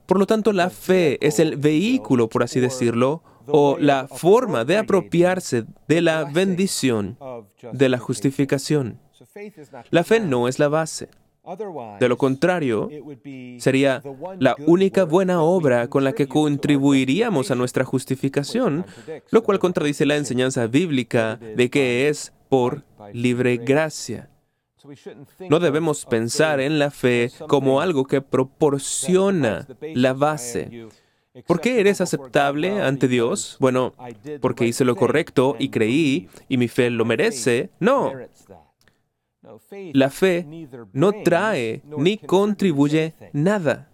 Por 0.07 0.19
lo 0.19 0.27
tanto, 0.27 0.53
la 0.53 0.71
fe 0.71 1.25
es 1.25 1.39
el 1.39 1.57
vehículo, 1.57 2.29
por 2.29 2.43
así 2.43 2.59
decirlo, 2.59 3.23
o 3.47 3.77
la 3.79 4.09
forma 4.09 4.65
de 4.65 4.79
apropiarse 4.79 5.65
de 5.87 6.03
la 6.03 6.25
bendición 6.25 7.17
de 7.73 7.89
la 7.89 7.99
justificación. 7.99 8.99
La 9.91 10.03
fe 10.03 10.19
no 10.19 10.49
es 10.49 10.59
la 10.59 10.69
base. 10.69 11.09
De 12.01 12.09
lo 12.09 12.19
contrario, 12.19 12.91
sería 13.59 14.03
la 14.41 14.57
única 14.67 15.05
buena 15.05 15.43
obra 15.43 15.89
con 15.89 16.03
la 16.03 16.13
que 16.13 16.27
contribuiríamos 16.27 17.53
a 17.53 17.55
nuestra 17.55 17.85
justificación, 17.85 18.85
lo 19.31 19.45
cual 19.45 19.61
contradice 19.61 20.07
la 20.07 20.17
enseñanza 20.17 20.67
bíblica 20.67 21.37
de 21.37 21.71
que 21.71 22.09
es 22.09 22.33
por 22.49 22.83
libre 23.13 23.59
gracia. 23.59 24.29
No 25.49 25.59
debemos 25.59 26.05
pensar 26.07 26.61
en 26.61 26.79
la 26.79 26.91
fe 26.91 27.31
como 27.49 27.81
algo 27.81 28.05
que 28.05 28.21
proporciona 28.21 29.67
la 29.95 30.13
base. 30.13 30.89
¿Por 31.47 31.61
qué 31.61 31.81
eres 31.81 32.01
aceptable 32.01 32.81
ante 32.81 33.09
Dios? 33.09 33.57
Bueno, 33.61 33.95
porque 34.41 34.67
hice 34.67 34.85
lo 34.85 34.97
correcto 34.97 35.57
y 35.59 35.69
creí 35.69 36.29
y 36.49 36.57
mi 36.57 36.69
fe 36.69 36.91
lo 36.91 37.05
merece. 37.05 37.71
No. 37.79 38.13
La 39.93 40.11
fe 40.11 40.47
no 40.93 41.13
trae 41.23 41.83
ni 41.97 42.17
contribuye 42.17 43.15
nada. 43.33 43.91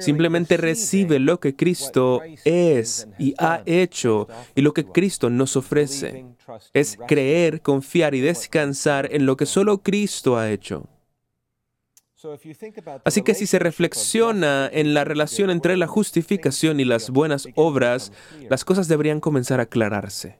Simplemente 0.00 0.56
recibe 0.56 1.18
lo 1.18 1.38
que 1.38 1.54
Cristo 1.54 2.22
es 2.44 3.06
y 3.18 3.34
ha 3.38 3.62
hecho 3.66 4.26
y 4.54 4.62
lo 4.62 4.72
que 4.72 4.86
Cristo 4.86 5.28
nos 5.28 5.56
ofrece. 5.56 6.24
Es 6.72 6.98
creer, 7.06 7.60
confiar 7.60 8.14
y 8.14 8.20
descansar 8.20 9.08
en 9.12 9.26
lo 9.26 9.36
que 9.36 9.44
solo 9.44 9.82
Cristo 9.82 10.38
ha 10.38 10.50
hecho. 10.50 10.88
Así 13.04 13.22
que 13.22 13.34
si 13.34 13.46
se 13.46 13.58
reflexiona 13.58 14.70
en 14.72 14.94
la 14.94 15.04
relación 15.04 15.50
entre 15.50 15.76
la 15.76 15.86
justificación 15.86 16.80
y 16.80 16.84
las 16.84 17.10
buenas 17.10 17.48
obras, 17.54 18.12
las 18.48 18.64
cosas 18.64 18.88
deberían 18.88 19.20
comenzar 19.20 19.60
a 19.60 19.64
aclararse. 19.64 20.38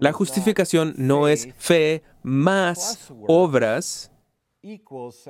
La 0.00 0.12
justificación 0.12 0.94
no 0.96 1.28
es 1.28 1.48
fe 1.58 2.02
más 2.22 3.12
obras, 3.26 4.10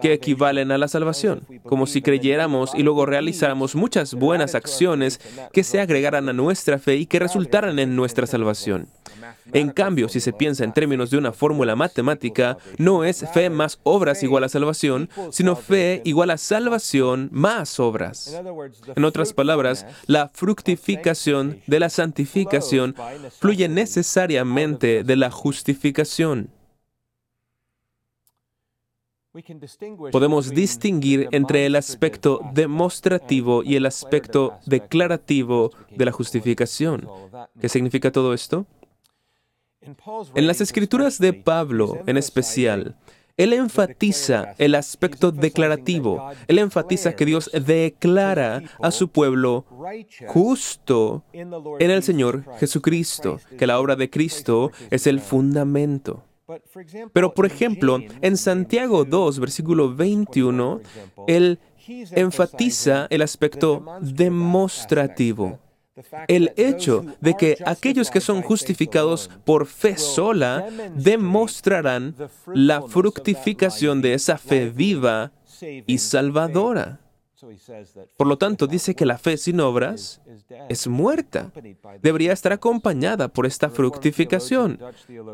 que 0.01 0.13
equivalen 0.13 0.71
a 0.71 0.79
la 0.79 0.89
salvación, 0.89 1.47
como 1.65 1.87
si 1.87 2.03
creyéramos 2.03 2.75
y 2.75 2.83
luego 2.83 3.07
realizáramos 3.07 3.75
muchas 3.75 4.15
buenas 4.15 4.55
acciones 4.55 5.21
que 5.53 5.65
se 5.65 5.81
agregaran 5.81 6.29
a 6.29 6.33
nuestra 6.33 6.79
fe 6.79 6.97
y 6.97 7.07
que 7.07 7.19
resultaran 7.19 7.79
en 7.79 7.97
nuestra 7.97 8.27
salvación. 8.27 8.89
En 9.53 9.71
cambio, 9.71 10.09
si 10.09 10.21
se 10.21 10.33
piensa 10.33 10.65
en 10.65 10.73
términos 10.73 11.11
de 11.11 11.19
una 11.19 11.33
fórmula 11.33 11.77
matemática, 11.77 12.59
no 12.79 13.05
es 13.05 13.25
fe 13.33 13.51
más 13.51 13.79
obras 13.83 14.23
igual 14.23 14.45
a 14.45 14.49
salvación, 14.49 15.09
sino 15.31 15.57
fe 15.57 16.01
igual 16.05 16.31
a 16.31 16.39
salvación 16.39 17.29
más 17.33 17.79
obras. 17.81 18.41
En 18.97 19.05
otras 19.05 19.33
palabras, 19.33 19.87
la 20.07 20.31
fructificación 20.33 21.61
de 21.67 21.81
la 21.81 21.91
santificación 21.91 22.95
fluye 23.41 23.69
necesariamente 23.69 25.05
de 25.05 25.17
la 25.17 25.31
justificación. 25.31 26.51
Podemos 30.13 30.51
distinguir 30.51 31.29
entre 31.33 31.67
el 31.67 31.75
aspecto 31.75 32.41
demostrativo 32.53 33.65
y 33.65 33.75
el 33.75 33.87
aspecto 33.87 34.59
declarativo 34.65 35.73
de 35.91 36.05
la 36.05 36.13
justificación. 36.13 37.09
¿Qué 37.61 37.69
significa 37.69 38.13
todo 38.13 38.33
esto? 38.33 38.67
En 40.35 40.47
las 40.47 40.61
escrituras 40.61 41.19
de 41.19 41.33
Pablo, 41.33 41.99
en 42.07 42.17
especial, 42.17 42.97
él 43.37 43.53
enfatiza 43.53 44.55
el 44.59 44.77
aspecto 44.77 45.33
declarativo. 45.33 46.31
Él 46.47 46.61
enfatiza 46.61 47.17
que 47.17 47.27
Dios 47.27 47.51
declara 47.53 48.63
a 48.81 48.93
su 48.93 49.09
pueblo 49.09 49.67
justo 50.29 51.25
en 51.33 51.91
el 51.91 52.05
Señor 52.05 52.45
Jesucristo, 52.61 53.41
que 53.59 53.67
la 53.67 53.81
obra 53.81 53.97
de 53.97 54.09
Cristo 54.11 54.71
es 54.91 55.09
el 55.09 55.21
fundamento. 55.21 56.23
Pero, 57.13 57.35
por 57.35 57.47
ejemplo, 57.47 58.01
en 58.21 58.37
Santiago 58.37 59.05
2, 59.05 59.39
versículo 59.41 59.95
21, 59.95 60.81
Él 61.27 61.59
enfatiza 62.15 63.07
el 63.11 63.23
aspecto 63.23 63.85
demostrativo 64.01 65.59
el 66.27 66.53
hecho 66.57 67.05
de 67.21 67.35
que 67.35 67.57
aquellos 67.65 68.11
que 68.11 68.21
son 68.21 68.43
justificados 68.43 69.31
por 69.45 69.67
fe 69.67 69.97
sola 69.97 70.67
demostrarán 70.95 72.17
la 72.47 72.83
fructificación 72.83 74.03
de 74.03 74.15
esa 74.15 74.37
fe 74.37 74.71
viva 74.71 75.33
y 75.87 75.99
salvadora. 75.99 77.01
Por 78.17 78.27
lo 78.27 78.39
tanto, 78.39 78.67
dice 78.67 78.95
que 78.95 79.07
la 79.07 79.19
fe 79.19 79.37
sin 79.37 79.61
obras 79.61 80.21
es 80.69 80.87
muerta. 80.87 81.53
Debería 82.03 82.33
estar 82.33 82.53
acompañada 82.53 83.29
por 83.29 83.47
esta 83.47 83.71
fructificación. 83.71 84.79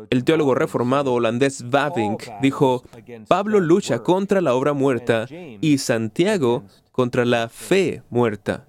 El 0.09 0.23
teólogo 0.23 0.55
reformado 0.55 1.13
holandés 1.13 1.69
Vavink 1.69 2.23
dijo, 2.41 2.83
Pablo 3.27 3.59
lucha 3.59 3.99
contra 3.99 4.41
la 4.41 4.55
obra 4.55 4.73
muerta 4.73 5.27
y 5.29 5.77
Santiago 5.77 6.63
contra 6.91 7.25
la 7.25 7.49
fe 7.49 8.03
muerta. 8.09 8.67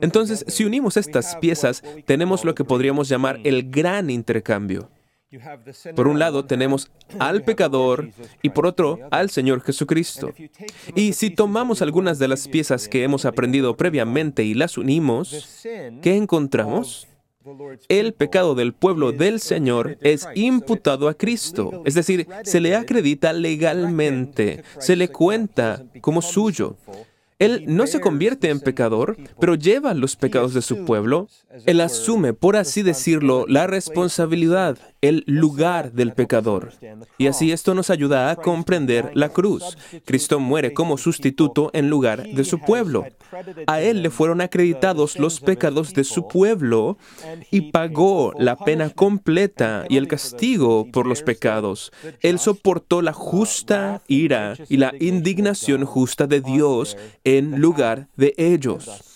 Entonces, 0.00 0.44
si 0.48 0.64
unimos 0.64 0.96
estas 0.96 1.36
piezas, 1.36 1.82
tenemos 2.06 2.44
lo 2.44 2.54
que 2.54 2.64
podríamos 2.64 3.08
llamar 3.08 3.40
el 3.44 3.70
gran 3.70 4.10
intercambio. 4.10 4.90
Por 5.94 6.08
un 6.08 6.18
lado 6.18 6.46
tenemos 6.46 6.90
al 7.18 7.42
pecador 7.42 8.10
y 8.42 8.50
por 8.50 8.66
otro 8.66 8.98
al 9.10 9.28
Señor 9.30 9.62
Jesucristo. 9.62 10.32
Y 10.94 11.12
si 11.12 11.30
tomamos 11.30 11.82
algunas 11.82 12.18
de 12.18 12.28
las 12.28 12.48
piezas 12.48 12.88
que 12.88 13.02
hemos 13.02 13.24
aprendido 13.24 13.76
previamente 13.76 14.42
y 14.44 14.54
las 14.54 14.78
unimos, 14.78 15.66
¿qué 16.02 16.16
encontramos? 16.16 17.08
El 17.88 18.12
pecado 18.14 18.54
del 18.54 18.74
pueblo 18.74 19.12
del 19.12 19.40
Señor 19.40 19.98
es 20.02 20.26
imputado 20.34 21.08
a 21.08 21.14
Cristo, 21.14 21.82
es 21.86 21.94
decir, 21.94 22.26
se 22.44 22.60
le 22.60 22.74
acredita 22.74 23.32
legalmente, 23.32 24.64
se 24.78 24.96
le 24.96 25.08
cuenta 25.08 25.84
como 26.00 26.20
suyo. 26.20 26.76
Él 27.38 27.64
no 27.68 27.86
se 27.86 28.00
convierte 28.00 28.50
en 28.50 28.58
pecador, 28.58 29.16
pero 29.38 29.54
lleva 29.54 29.94
los 29.94 30.16
pecados 30.16 30.54
de 30.54 30.62
su 30.62 30.84
pueblo. 30.84 31.28
Él 31.66 31.80
asume, 31.80 32.32
por 32.32 32.56
así 32.56 32.82
decirlo, 32.82 33.44
la 33.46 33.68
responsabilidad 33.68 34.76
el 35.00 35.24
lugar 35.26 35.92
del 35.92 36.12
pecador. 36.12 36.72
Y 37.18 37.26
así 37.26 37.52
esto 37.52 37.74
nos 37.74 37.90
ayuda 37.90 38.30
a 38.30 38.36
comprender 38.36 39.10
la 39.14 39.28
cruz. 39.28 39.76
Cristo 40.04 40.40
muere 40.40 40.72
como 40.72 40.98
sustituto 40.98 41.70
en 41.72 41.88
lugar 41.88 42.26
de 42.26 42.44
su 42.44 42.58
pueblo. 42.58 43.06
A 43.66 43.80
Él 43.80 44.02
le 44.02 44.10
fueron 44.10 44.40
acreditados 44.40 45.18
los 45.18 45.40
pecados 45.40 45.94
de 45.94 46.04
su 46.04 46.26
pueblo 46.26 46.98
y 47.50 47.70
pagó 47.72 48.32
la 48.38 48.56
pena 48.56 48.90
completa 48.90 49.84
y 49.88 49.96
el 49.96 50.08
castigo 50.08 50.86
por 50.90 51.06
los 51.06 51.22
pecados. 51.22 51.92
Él 52.20 52.38
soportó 52.38 53.02
la 53.02 53.12
justa 53.12 54.02
ira 54.08 54.54
y 54.68 54.78
la 54.78 54.92
indignación 54.98 55.84
justa 55.84 56.26
de 56.26 56.40
Dios 56.40 56.96
en 57.24 57.60
lugar 57.60 58.08
de 58.16 58.34
ellos 58.36 59.08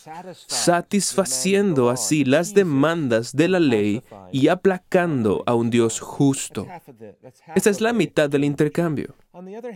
satisfaciendo 0.47 1.91
así 1.91 2.25
las 2.25 2.55
demandas 2.55 3.33
de 3.33 3.49
la 3.49 3.61
ley 3.61 4.03
y 4.33 4.49
aplacando 4.49 5.43
a 5.47 5.55
un 5.55 5.71
Dios 5.71 6.01
justo. 6.01 6.67
Esta 7.55 7.71
es 7.71 7.81
la 7.81 7.93
mitad 7.93 8.29
del 8.29 8.45
intercambio. 8.45 9.15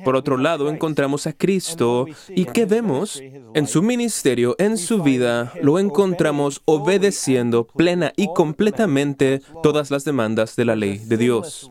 Por 0.04 0.16
otro 0.16 0.36
lado, 0.36 0.68
encontramos 0.68 1.26
a 1.26 1.32
Cristo 1.32 2.06
y 2.28 2.44
¿qué 2.44 2.66
vemos? 2.66 3.22
En 3.54 3.66
su 3.66 3.82
ministerio, 3.82 4.54
en 4.58 4.76
su 4.76 5.02
vida, 5.02 5.52
lo 5.62 5.78
encontramos 5.78 6.60
obedeciendo 6.66 7.66
plena 7.66 8.12
y 8.16 8.28
completamente 8.34 9.40
todas 9.62 9.90
las 9.90 10.04
demandas 10.04 10.56
de 10.56 10.66
la 10.66 10.76
ley 10.76 10.98
de 10.98 11.16
Dios. 11.16 11.70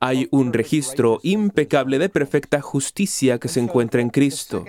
Hay 0.00 0.26
un 0.32 0.52
registro 0.52 1.20
impecable 1.22 2.00
de 2.00 2.08
perfecta 2.08 2.60
justicia 2.60 3.38
que 3.38 3.48
se 3.48 3.60
encuentra 3.60 4.00
en 4.00 4.10
Cristo. 4.10 4.64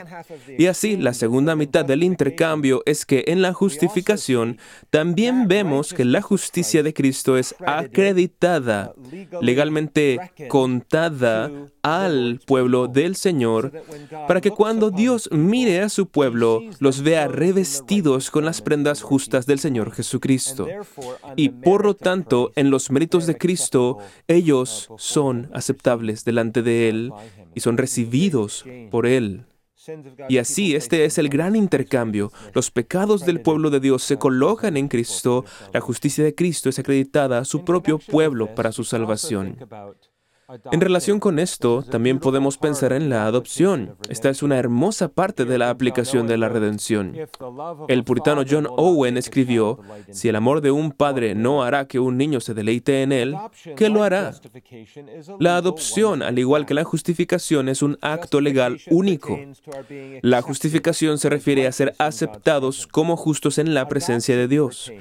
Y 0.56 0.68
así, 0.68 0.98
la 0.98 1.16
segunda 1.16 1.56
mitad 1.56 1.84
del 1.84 2.04
intercambio 2.04 2.84
es 2.86 3.08
que 3.08 3.21
en 3.28 3.42
la 3.42 3.54
justificación 3.54 4.58
también 4.90 5.48
vemos 5.48 5.94
que 5.94 6.06
la 6.06 6.22
justicia 6.22 6.84
de 6.84 6.94
Cristo 6.94 7.38
es 7.38 7.56
acreditada, 7.66 8.94
legalmente 9.42 10.20
contada 10.48 11.52
al 11.82 12.40
pueblo 12.46 12.88
del 12.88 13.16
Señor, 13.16 13.72
para 14.28 14.42
que 14.42 14.52
cuando 14.52 14.92
Dios 14.92 15.30
mire 15.32 15.82
a 15.82 15.90
su 15.90 16.08
pueblo, 16.08 16.62
los 16.80 17.02
vea 17.02 17.28
revestidos 17.28 18.30
con 18.32 18.46
las 18.46 18.62
prendas 18.62 19.02
justas 19.02 19.46
del 19.46 19.60
Señor 19.60 19.92
Jesucristo. 19.92 20.68
Y 21.36 21.50
por 21.50 21.86
lo 21.86 21.96
tanto, 21.96 22.52
en 22.56 22.70
los 22.70 22.92
méritos 22.92 23.26
de 23.26 23.38
Cristo, 23.38 23.98
ellos 24.28 24.90
son 24.98 25.50
aceptables 25.54 26.26
delante 26.26 26.62
de 26.62 26.90
Él 26.90 27.12
y 27.56 27.60
son 27.62 27.78
recibidos 27.78 28.66
por 28.90 29.06
Él. 29.06 29.46
Y 30.30 30.38
así 30.38 30.76
este 30.76 31.06
es 31.06 31.18
el 31.18 31.30
gran 31.30 31.56
intercambio. 31.56 32.32
Los 32.54 32.72
pecados 32.72 33.26
del 33.26 33.42
pueblo 33.42 33.70
de 33.70 33.80
Dios 33.80 34.04
se 34.04 34.18
colocan 34.18 34.78
en 34.78 34.88
Cristo, 34.88 35.46
la 35.74 35.82
justicia 35.82 36.24
de 36.24 36.36
Cristo 36.36 36.70
es 36.70 36.80
acreditada 36.80 37.40
a 37.40 37.46
su 37.46 37.64
propio 37.64 37.98
pueblo 37.98 38.54
para 38.54 38.72
su 38.72 38.84
salvación. 38.84 39.58
En 40.72 40.82
relación 40.82 41.20
con 41.20 41.40
esto, 41.40 41.84
también 41.84 42.20
podemos 42.20 42.58
pensar 42.58 42.94
en 42.94 43.10
la 43.10 43.26
adopción. 43.26 43.96
Esta 44.10 44.30
es 44.30 44.44
una 44.44 44.58
hermosa 44.58 45.10
parte 45.10 45.46
de 45.46 45.58
la 45.58 45.70
aplicación 45.70 46.28
de 46.28 46.38
la 46.38 46.50
redención. 46.50 47.16
El 47.88 48.04
puritano 48.04 48.44
John 48.50 48.68
Owen 48.70 49.18
escribió, 49.18 49.80
si 50.12 50.30
el 50.30 50.36
amor 50.36 50.62
de 50.62 50.72
un 50.72 50.92
padre 50.92 51.36
no 51.36 51.64
hará 51.64 51.88
que 51.88 52.00
un 52.00 52.18
niño 52.18 52.40
se 52.40 52.54
deleite 52.54 53.02
en 53.02 53.12
él, 53.12 53.36
¿qué 53.76 53.90
lo 53.90 54.04
hará? 54.04 54.34
La 55.40 55.58
adopción, 55.58 56.22
al 56.24 56.40
igual 56.40 56.66
que 56.66 56.74
la 56.74 56.84
justificación, 56.84 57.70
es 57.70 57.82
un 57.82 57.98
acto 58.02 58.42
legal 58.42 58.80
único. 58.90 59.40
La 60.22 60.42
justificación 60.42 61.18
se 61.18 61.30
refiere 61.30 61.68
a 61.68 61.72
ser 61.72 61.94
aceptados 61.98 62.88
como 62.88 63.16
justos 63.16 63.58
en 63.58 63.74
la 63.74 63.88
presencia 63.88 64.36
de 64.36 64.48
Dios. 64.48 64.92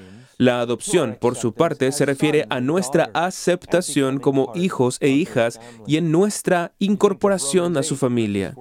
La 0.40 0.62
adopción, 0.62 1.18
por 1.20 1.36
su 1.36 1.52
parte, 1.52 1.92
se 1.92 2.06
refiere 2.06 2.46
a 2.48 2.62
nuestra 2.62 3.10
aceptación 3.12 4.18
como 4.18 4.52
hijos 4.54 4.96
e 5.02 5.10
hijas 5.10 5.60
y 5.86 5.98
en 5.98 6.10
nuestra 6.10 6.72
incorporación 6.78 7.76
a 7.76 7.82
su 7.82 7.94
familia. 7.94 8.54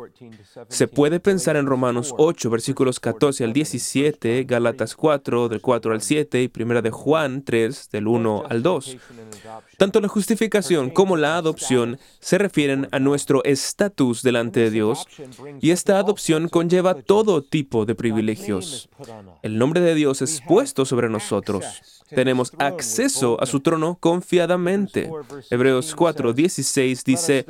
Se 0.67 0.89
puede 0.89 1.21
pensar 1.21 1.55
en 1.55 1.67
Romanos 1.67 2.13
8, 2.17 2.49
versículos 2.49 2.99
14 2.99 3.45
al 3.45 3.53
17, 3.53 4.43
Gálatas 4.43 4.93
4, 4.93 5.47
del 5.47 5.61
4 5.61 5.93
al 5.93 6.01
7 6.01 6.43
y 6.43 6.51
1 6.61 6.81
de 6.81 6.91
Juan 6.91 7.43
3, 7.45 7.89
del 7.89 8.07
1 8.09 8.43
al 8.49 8.61
2. 8.61 8.97
Tanto 9.79 10.01
la 10.01 10.09
justificación 10.09 10.89
como 10.89 11.15
la 11.15 11.37
adopción 11.37 11.97
se 12.19 12.37
refieren 12.37 12.89
a 12.91 12.99
nuestro 12.99 13.41
estatus 13.45 14.21
delante 14.23 14.59
de 14.59 14.71
Dios 14.71 15.07
y 15.61 15.71
esta 15.71 15.97
adopción 15.97 16.49
conlleva 16.49 16.95
todo 16.95 17.41
tipo 17.41 17.85
de 17.85 17.95
privilegios. 17.95 18.89
El 19.41 19.57
nombre 19.57 19.79
de 19.79 19.95
Dios 19.95 20.21
es 20.21 20.41
puesto 20.45 20.83
sobre 20.83 21.07
nosotros. 21.07 21.63
Tenemos 22.09 22.51
acceso 22.57 23.41
a 23.41 23.45
su 23.45 23.59
trono 23.59 23.97
confiadamente. 23.99 25.09
Hebreos 25.49 25.95
4, 25.95 26.33
16 26.33 27.03
dice, 27.05 27.45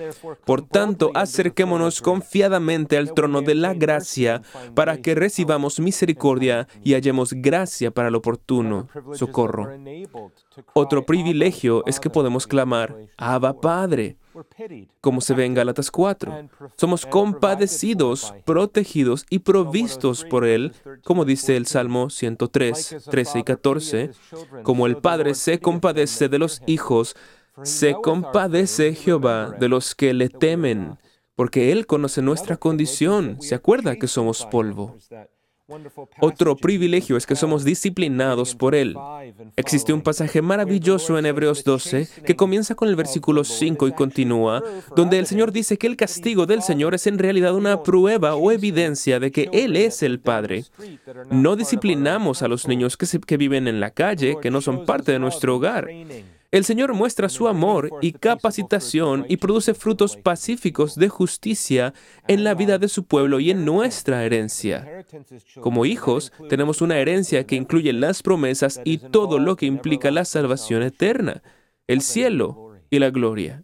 Por 0.45 0.61
tanto, 0.61 1.11
acerquémonos 1.15 2.01
confiadamente 2.01 2.97
al 2.97 3.13
trono 3.13 3.41
de 3.41 3.55
la 3.55 3.73
gracia 3.73 4.41
para 4.75 4.97
que 4.97 5.15
recibamos 5.15 5.79
misericordia 5.79 6.67
y 6.83 6.93
hallemos 6.93 7.33
gracia 7.33 7.91
para 7.91 8.09
el 8.09 8.15
oportuno 8.15 8.87
socorro. 9.13 9.69
Otro 10.73 11.05
privilegio 11.05 11.83
es 11.85 11.99
que 11.99 12.09
podemos 12.09 12.47
clamar, 12.47 12.95
Abba 13.17 13.59
Padre, 13.59 14.17
como 15.01 15.21
se 15.21 15.33
ve 15.33 15.45
en 15.45 15.53
Gálatas 15.53 15.91
4. 15.91 16.49
Somos 16.77 17.05
compadecidos, 17.05 18.33
protegidos 18.45 19.25
y 19.29 19.39
provistos 19.39 20.25
por 20.25 20.45
Él, 20.45 20.73
como 21.03 21.25
dice 21.25 21.57
el 21.57 21.65
Salmo 21.65 22.09
103, 22.09 23.07
13 23.09 23.39
y 23.39 23.43
14. 23.43 24.11
Como 24.63 24.87
el 24.87 24.97
Padre 24.97 25.35
se 25.35 25.59
compadece 25.59 26.29
de 26.29 26.39
los 26.39 26.61
hijos, 26.65 27.15
se 27.63 27.93
compadece 27.93 28.95
Jehová 28.95 29.51
de 29.59 29.67
los 29.67 29.95
que 29.95 30.13
le 30.13 30.29
temen, 30.29 30.97
porque 31.35 31.71
Él 31.71 31.87
conoce 31.87 32.21
nuestra 32.21 32.57
condición, 32.57 33.41
se 33.41 33.55
acuerda 33.55 33.95
que 33.95 34.07
somos 34.07 34.45
polvo. 34.45 34.97
Otro 36.19 36.55
privilegio 36.55 37.17
es 37.17 37.25
que 37.25 37.35
somos 37.35 37.63
disciplinados 37.63 38.55
por 38.55 38.75
Él. 38.75 38.95
Existe 39.55 39.93
un 39.93 40.01
pasaje 40.01 40.41
maravilloso 40.41 41.17
en 41.17 41.25
Hebreos 41.25 41.63
12 41.63 42.07
que 42.25 42.35
comienza 42.35 42.75
con 42.75 42.89
el 42.89 42.95
versículo 42.95 43.43
5 43.43 43.87
y 43.87 43.91
continúa, 43.93 44.63
donde 44.95 45.19
el 45.19 45.27
Señor 45.27 45.51
dice 45.51 45.77
que 45.77 45.87
el 45.87 45.95
castigo 45.95 46.45
del 46.45 46.61
Señor 46.61 46.95
es 46.95 47.07
en 47.07 47.19
realidad 47.19 47.55
una 47.55 47.83
prueba 47.83 48.35
o 48.35 48.51
evidencia 48.51 49.19
de 49.19 49.31
que 49.31 49.49
Él 49.51 49.75
es 49.75 50.03
el 50.03 50.19
Padre. 50.19 50.65
No 51.31 51.55
disciplinamos 51.55 52.41
a 52.41 52.47
los 52.47 52.67
niños 52.67 52.97
que, 52.97 53.07
que 53.19 53.37
viven 53.37 53.67
en 53.67 53.79
la 53.79 53.91
calle, 53.91 54.37
que 54.41 54.51
no 54.51 54.61
son 54.61 54.85
parte 54.85 55.11
de 55.11 55.19
nuestro 55.19 55.55
hogar. 55.55 55.87
El 56.51 56.65
Señor 56.65 56.95
muestra 56.95 57.29
su 57.29 57.47
amor 57.47 57.91
y 58.01 58.11
capacitación 58.11 59.23
y 59.29 59.37
produce 59.37 59.75
frutos 59.75 60.17
pacíficos 60.17 60.95
de 60.95 61.07
justicia 61.07 61.93
en 62.27 62.43
la 62.43 62.55
vida 62.55 62.79
de 62.79 62.87
su 62.87 63.03
pueblo 63.03 63.39
y 63.39 63.51
en 63.51 63.65
nuestra 63.65 64.25
herencia. 64.25 65.05
Como 65.61 65.85
hijos, 65.85 66.33
tenemos 66.49 66.81
una 66.81 66.97
herencia 66.97 67.45
que 67.45 67.55
incluye 67.55 67.93
las 67.93 68.23
promesas 68.23 68.81
y 68.83 68.97
todo 68.97 69.37
lo 69.37 69.55
que 69.57 69.67
implica 69.67 70.09
la 70.09 70.25
salvación 70.25 70.81
eterna, 70.81 71.43
el 71.85 72.01
cielo 72.01 72.73
y 72.89 72.97
la 72.97 73.11
gloria. 73.11 73.63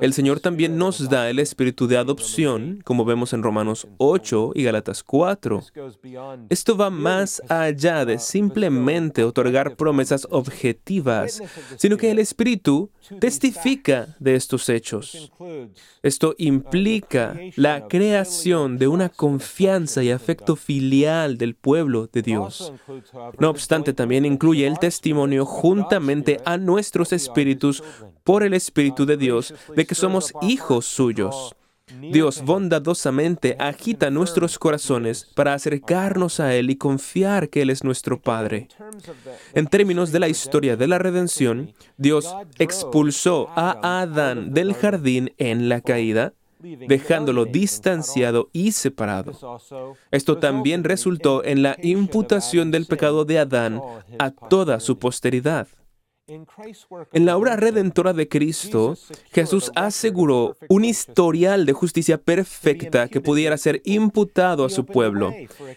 El 0.00 0.12
Señor 0.12 0.40
también 0.40 0.76
nos 0.76 1.08
da 1.08 1.30
el 1.30 1.38
espíritu 1.38 1.86
de 1.86 1.96
adopción, 1.96 2.80
como 2.84 3.04
vemos 3.04 3.32
en 3.32 3.42
Romanos 3.42 3.86
8 3.98 4.52
y 4.54 4.62
Galatas 4.62 5.02
4. 5.02 5.62
Esto 6.48 6.76
va 6.76 6.90
más 6.90 7.42
allá 7.48 8.04
de 8.04 8.18
simplemente 8.18 9.24
otorgar 9.24 9.76
promesas 9.76 10.26
objetivas, 10.30 11.42
sino 11.76 11.96
que 11.96 12.10
el 12.10 12.18
espíritu 12.18 12.90
testifica 13.20 14.16
de 14.18 14.34
estos 14.34 14.68
hechos. 14.68 15.32
Esto 16.02 16.34
implica 16.38 17.38
la 17.56 17.88
creación 17.88 18.78
de 18.78 18.88
una 18.88 19.08
confianza 19.08 20.02
y 20.02 20.10
afecto 20.10 20.56
filial 20.56 21.38
del 21.38 21.54
pueblo 21.54 22.08
de 22.12 22.22
Dios. 22.22 22.72
No 23.38 23.50
obstante, 23.50 23.92
también 23.92 24.24
incluye 24.24 24.66
el 24.66 24.78
testimonio 24.78 25.44
juntamente 25.44 26.40
a 26.44 26.56
nuestros 26.56 27.12
espíritus 27.12 27.82
por 28.28 28.42
el 28.42 28.52
Espíritu 28.52 29.06
de 29.08 29.16
Dios 29.16 29.52
de 29.74 29.84
que 29.84 29.96
somos 29.96 30.32
hijos 30.42 30.86
suyos. 30.86 31.56
Dios 32.00 32.42
bondadosamente 32.44 33.56
agita 33.58 34.10
nuestros 34.10 34.58
corazones 34.58 35.24
para 35.34 35.54
acercarnos 35.54 36.40
a 36.40 36.54
Él 36.54 36.70
y 36.70 36.76
confiar 36.76 37.48
que 37.48 37.62
Él 37.62 37.70
es 37.70 37.82
nuestro 37.82 38.20
Padre. 38.20 38.68
En 39.54 39.66
términos 39.66 40.12
de 40.12 40.20
la 40.20 40.28
historia 40.28 40.76
de 40.76 40.86
la 40.86 40.98
redención, 40.98 41.72
Dios 41.96 42.34
expulsó 42.58 43.48
a 43.56 44.02
Adán 44.02 44.52
del 44.52 44.74
jardín 44.74 45.32
en 45.38 45.68
la 45.68 45.80
caída, 45.80 46.34
dejándolo 46.60 47.44
distanciado 47.44 48.50
y 48.52 48.72
separado. 48.72 49.32
Esto 50.10 50.38
también 50.38 50.84
resultó 50.84 51.44
en 51.44 51.62
la 51.62 51.76
imputación 51.82 52.70
del 52.70 52.86
pecado 52.86 53.24
de 53.24 53.38
Adán 53.38 53.80
a 54.18 54.30
toda 54.30 54.80
su 54.80 54.98
posteridad. 54.98 55.68
En 56.28 57.24
la 57.24 57.36
obra 57.38 57.56
redentora 57.56 58.12
de 58.12 58.28
Cristo, 58.28 58.96
Jesús 59.32 59.72
aseguró 59.74 60.56
un 60.68 60.84
historial 60.84 61.64
de 61.64 61.72
justicia 61.72 62.18
perfecta 62.18 63.08
que 63.08 63.22
pudiera 63.22 63.56
ser 63.56 63.80
imputado 63.84 64.64
a 64.66 64.70
su 64.70 64.84
pueblo. 64.84 65.32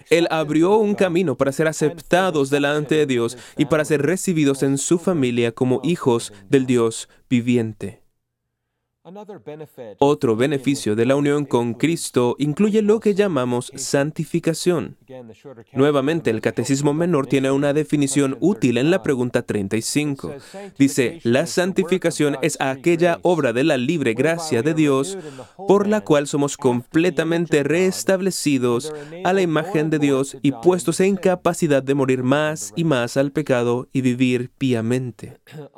Él 0.10 0.28
abrió 0.30 0.76
un 0.76 0.96
camino 0.96 1.36
para 1.36 1.54
ser 1.54 1.68
aceptados 1.68 2.50
delante 2.50 2.96
de 2.96 3.06
Dios 3.06 3.38
y 3.58 3.66
para 3.66 3.86
ser 3.86 4.02
recibidos 4.02 4.62
en 4.64 4.78
su 4.78 5.00
familia 5.00 5.54
como 5.54 5.80
hijos 5.84 6.34
del 6.50 6.66
Dios 6.66 7.08
viviente. 7.30 8.01
Otro 9.98 10.36
beneficio 10.36 10.96
de 10.96 11.08
la 11.08 11.16
unión 11.16 11.46
con 11.46 11.74
Cristo 11.74 12.36
incluye 12.38 12.84
lo 12.84 13.00
que 13.00 13.16
llamamos 13.16 13.72
santificación. 13.76 14.96
Nuevamente, 15.74 16.30
el 16.30 16.40
Catecismo 16.40 16.94
Menor 16.94 17.26
tiene 17.26 17.50
una 17.50 17.74
definición 17.74 18.38
útil 18.40 18.78
en 18.78 18.92
la 18.92 19.02
pregunta 19.02 19.42
35. 19.42 20.36
Dice, 20.78 21.20
la 21.24 21.48
santificación 21.48 22.38
es 22.44 22.62
aquella 22.62 23.18
obra 23.24 23.54
de 23.54 23.64
la 23.64 23.78
libre 23.78 24.14
gracia 24.14 24.62
de 24.62 24.76
Dios 24.76 25.18
por 25.56 25.88
la 25.88 26.02
cual 26.02 26.28
somos 26.28 26.56
completamente 26.56 27.64
reestablecidos 27.64 28.94
a 29.24 29.34
la 29.34 29.42
imagen 29.42 29.90
de 29.90 29.98
Dios 29.98 30.38
y 30.44 30.52
puestos 30.52 31.00
en 31.00 31.16
capacidad 31.16 31.82
de 31.82 31.96
morir 31.96 32.22
más 32.22 32.72
y 32.76 32.84
más 32.84 33.18
al 33.18 33.32
pecado 33.32 33.90
y 33.92 34.02
vivir 34.02 34.52
piamente. 34.60 35.40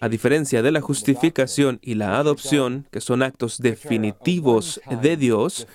A 0.00 0.08
diferencia 0.08 0.62
de 0.62 0.72
la 0.72 0.80
justificación 0.80 1.78
y 1.82 1.94
la 1.94 2.05
adopción, 2.06 2.86
que 2.90 3.00
son 3.00 3.22
actos 3.22 3.58
definitivos 3.58 4.80
de 5.02 5.16
Dios, 5.16 5.66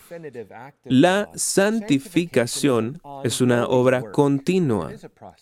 la 0.85 1.29
santificación 1.35 3.01
es 3.23 3.41
una 3.41 3.67
obra 3.67 4.11
continua, 4.11 4.91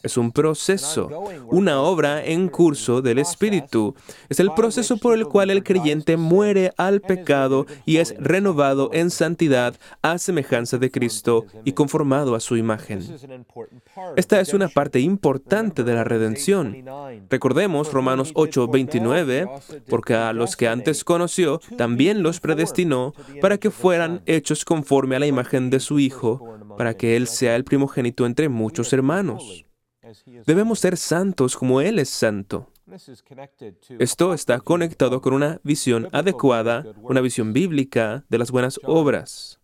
es 0.03 0.17
un 0.17 0.31
proceso, 0.31 1.09
una 1.47 1.81
obra 1.81 2.23
en 2.23 2.49
curso 2.49 3.01
del 3.01 3.19
Espíritu. 3.19 3.95
Es 4.29 4.39
el 4.39 4.51
proceso 4.53 4.97
por 4.97 5.17
el 5.17 5.25
cual 5.25 5.49
el 5.49 5.63
creyente 5.63 6.17
muere 6.17 6.71
al 6.77 7.01
pecado 7.01 7.65
y 7.85 7.97
es 7.97 8.15
renovado 8.17 8.89
en 8.93 9.09
santidad 9.09 9.75
a 10.01 10.17
semejanza 10.17 10.77
de 10.77 10.91
Cristo 10.91 11.45
y 11.65 11.73
conformado 11.73 12.35
a 12.35 12.39
su 12.39 12.57
imagen. 12.57 13.01
Esta 14.15 14.39
es 14.39 14.53
una 14.53 14.69
parte 14.69 14.99
importante 14.99 15.83
de 15.83 15.93
la 15.93 16.03
redención. 16.03 16.83
Recordemos 17.29 17.91
Romanos 17.91 18.33
8:29, 18.35 19.49
porque 19.87 20.15
a 20.15 20.33
los 20.33 20.55
que 20.55 20.67
han 20.67 20.78
conoció, 21.03 21.59
también 21.77 22.23
los 22.23 22.39
predestinó 22.39 23.13
para 23.41 23.57
que 23.57 23.71
fueran 23.71 24.21
hechos 24.25 24.65
conforme 24.65 25.15
a 25.15 25.19
la 25.19 25.27
imagen 25.27 25.69
de 25.69 25.79
su 25.79 25.99
Hijo, 25.99 26.57
para 26.77 26.95
que 26.95 27.15
Él 27.15 27.27
sea 27.27 27.55
el 27.55 27.63
primogénito 27.63 28.25
entre 28.25 28.49
muchos 28.49 28.93
hermanos. 28.93 29.65
Debemos 30.45 30.79
ser 30.79 30.97
santos 30.97 31.55
como 31.55 31.81
Él 31.81 31.99
es 31.99 32.09
santo. 32.09 32.71
Esto 33.99 34.33
está 34.33 34.59
conectado 34.59 35.21
con 35.21 35.33
una 35.33 35.59
visión 35.63 36.07
adecuada, 36.11 36.85
una 37.03 37.21
visión 37.21 37.53
bíblica 37.53 38.25
de 38.29 38.37
las 38.37 38.51
buenas 38.51 38.79
obras. 38.83 39.58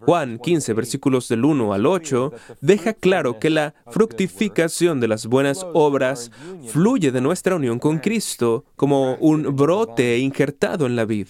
Juan 0.00 0.38
15, 0.38 0.72
versículos 0.72 1.28
del 1.28 1.44
1 1.44 1.72
al 1.72 1.86
8, 1.86 2.32
deja 2.60 2.94
claro 2.94 3.38
que 3.38 3.50
la 3.50 3.74
fructificación 3.90 5.00
de 5.00 5.08
las 5.08 5.26
buenas 5.26 5.66
obras 5.74 6.30
fluye 6.66 7.12
de 7.12 7.20
nuestra 7.20 7.56
unión 7.56 7.78
con 7.78 7.98
Cristo 7.98 8.64
como 8.76 9.14
un 9.16 9.56
brote 9.56 10.18
injertado 10.18 10.86
en 10.86 10.96
la 10.96 11.04
vid. 11.04 11.28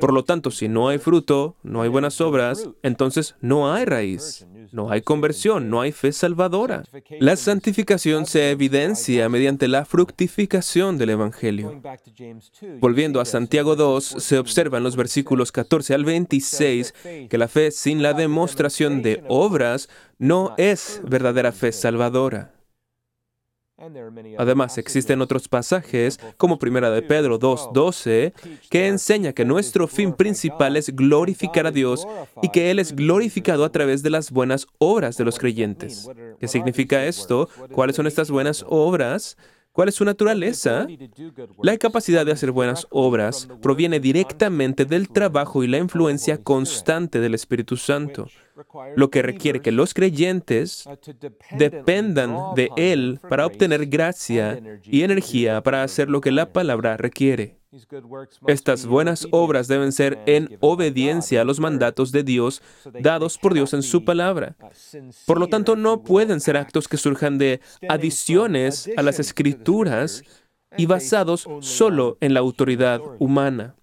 Por 0.00 0.12
lo 0.12 0.24
tanto, 0.24 0.50
si 0.50 0.68
no 0.68 0.88
hay 0.88 0.98
fruto, 0.98 1.56
no 1.62 1.82
hay 1.82 1.88
buenas 1.88 2.20
obras, 2.20 2.68
entonces 2.82 3.34
no 3.40 3.72
hay 3.72 3.84
raíz, 3.84 4.46
no 4.72 4.90
hay 4.90 5.02
conversión, 5.02 5.70
no 5.70 5.80
hay 5.80 5.92
fe 5.92 6.12
salvadora. 6.12 6.84
La 7.20 7.36
santificación 7.36 8.26
se 8.26 8.50
evidencia 8.50 9.28
mediante 9.28 9.68
la 9.68 9.84
fructificación 9.84 10.98
del 10.98 11.10
Evangelio. 11.10 11.80
Volviendo 12.80 13.20
a 13.20 13.24
Santiago 13.24 13.76
2, 13.76 14.04
se 14.18 14.38
observan 14.38 14.82
los 14.82 14.96
versículos 14.96 15.52
14 15.52 15.94
al 15.94 16.04
26 16.04 16.94
que 17.28 17.38
la 17.38 17.48
fe 17.48 17.70
sin 17.70 18.02
la 18.02 18.12
demostración 18.12 19.02
de 19.02 19.24
obras 19.28 19.88
no 20.18 20.54
es 20.56 21.00
verdadera 21.04 21.52
fe 21.52 21.72
salvadora. 21.72 22.52
Además, 24.38 24.76
existen 24.76 25.20
otros 25.20 25.46
pasajes, 25.46 26.18
como 26.36 26.58
Primera 26.58 26.90
de 26.90 27.00
Pedro 27.00 27.38
2.12, 27.38 28.32
que 28.68 28.88
enseña 28.88 29.32
que 29.32 29.44
nuestro 29.44 29.86
fin 29.86 30.14
principal 30.14 30.76
es 30.76 30.94
glorificar 30.94 31.66
a 31.66 31.70
Dios 31.70 32.06
y 32.42 32.48
que 32.48 32.72
Él 32.72 32.80
es 32.80 32.94
glorificado 32.96 33.64
a 33.64 33.70
través 33.70 34.02
de 34.02 34.10
las 34.10 34.32
buenas 34.32 34.66
obras 34.78 35.16
de 35.16 35.24
los 35.24 35.38
creyentes. 35.38 36.10
¿Qué 36.40 36.48
significa 36.48 37.06
esto? 37.06 37.48
¿Cuáles 37.72 37.94
son 37.94 38.08
estas 38.08 38.32
buenas 38.32 38.64
obras? 38.68 39.36
¿Cuál 39.72 39.88
es 39.88 39.94
su 39.94 40.04
naturaleza? 40.04 40.86
La 41.62 41.76
capacidad 41.76 42.26
de 42.26 42.32
hacer 42.32 42.50
buenas 42.50 42.86
obras 42.90 43.48
proviene 43.62 44.00
directamente 44.00 44.84
del 44.84 45.08
trabajo 45.08 45.62
y 45.62 45.68
la 45.68 45.78
influencia 45.78 46.42
constante 46.42 47.20
del 47.20 47.34
Espíritu 47.34 47.76
Santo, 47.76 48.26
lo 48.96 49.10
que 49.10 49.22
requiere 49.22 49.60
que 49.60 49.72
los 49.72 49.94
creyentes 49.94 50.88
dependan 51.56 52.36
de 52.54 52.70
Él 52.76 53.20
para 53.28 53.46
obtener 53.46 53.86
gracia 53.86 54.60
y 54.84 55.02
energía 55.02 55.62
para 55.62 55.82
hacer 55.82 56.08
lo 56.08 56.20
que 56.20 56.30
la 56.30 56.52
palabra 56.52 56.96
requiere. 56.96 57.58
Estas 58.46 58.86
buenas 58.86 59.28
obras 59.30 59.68
deben 59.68 59.92
ser 59.92 60.18
en 60.26 60.56
obediencia 60.60 61.42
a 61.42 61.44
los 61.44 61.60
mandatos 61.60 62.12
de 62.12 62.22
Dios 62.22 62.62
dados 63.00 63.36
por 63.36 63.52
Dios 63.52 63.74
en 63.74 63.82
su 63.82 64.04
palabra. 64.04 64.56
Por 65.26 65.38
lo 65.38 65.48
tanto, 65.48 65.76
no 65.76 66.02
pueden 66.02 66.40
ser 66.40 66.56
actos 66.56 66.88
que 66.88 66.96
surjan 66.96 67.36
de 67.36 67.60
adiciones 67.88 68.88
a 68.96 69.02
las 69.02 69.20
escrituras 69.20 70.22
y 70.76 70.86
basados 70.86 71.46
solo 71.60 72.16
en 72.20 72.32
la 72.32 72.40
autoridad 72.40 73.00
humana. 73.18 73.74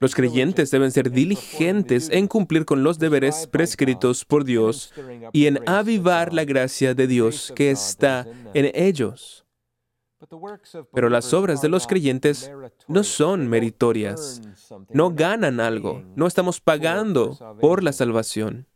Los 0.00 0.14
creyentes 0.14 0.70
deben 0.70 0.90
ser 0.90 1.10
diligentes 1.10 2.08
en 2.10 2.28
cumplir 2.28 2.64
con 2.64 2.82
los 2.82 2.98
deberes 2.98 3.46
prescritos 3.46 4.24
por 4.24 4.44
Dios 4.44 4.92
y 5.32 5.46
en 5.46 5.60
avivar 5.68 6.32
la 6.32 6.44
gracia 6.44 6.94
de 6.94 7.06
Dios 7.06 7.52
que 7.54 7.70
está 7.70 8.26
en 8.54 8.70
ellos. 8.74 9.44
Pero 10.92 11.08
las 11.08 11.32
obras 11.34 11.60
de 11.60 11.68
los 11.68 11.86
creyentes 11.86 12.50
no 12.88 13.04
son 13.04 13.48
meritorias. 13.48 14.40
No 14.90 15.10
ganan 15.10 15.60
algo. 15.60 16.02
No 16.16 16.26
estamos 16.26 16.60
pagando 16.60 17.36
por 17.60 17.82
la 17.82 17.92
salvación. 17.92 18.66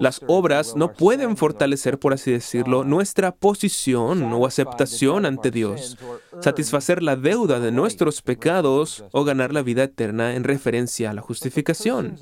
Las 0.00 0.20
obras 0.26 0.76
no 0.76 0.92
pueden 0.92 1.38
fortalecer, 1.38 1.98
por 1.98 2.12
así 2.12 2.32
decirlo, 2.32 2.84
nuestra 2.84 3.32
posición 3.32 4.30
o 4.32 4.46
aceptación 4.46 5.24
ante 5.24 5.50
Dios, 5.50 5.96
satisfacer 6.40 7.02
la 7.02 7.16
deuda 7.16 7.58
de 7.58 7.72
nuestros 7.72 8.20
pecados 8.20 9.04
o 9.12 9.24
ganar 9.24 9.54
la 9.54 9.62
vida 9.62 9.84
eterna 9.84 10.34
en 10.34 10.44
referencia 10.44 11.10
a 11.10 11.14
la 11.14 11.22
justificación. 11.22 12.18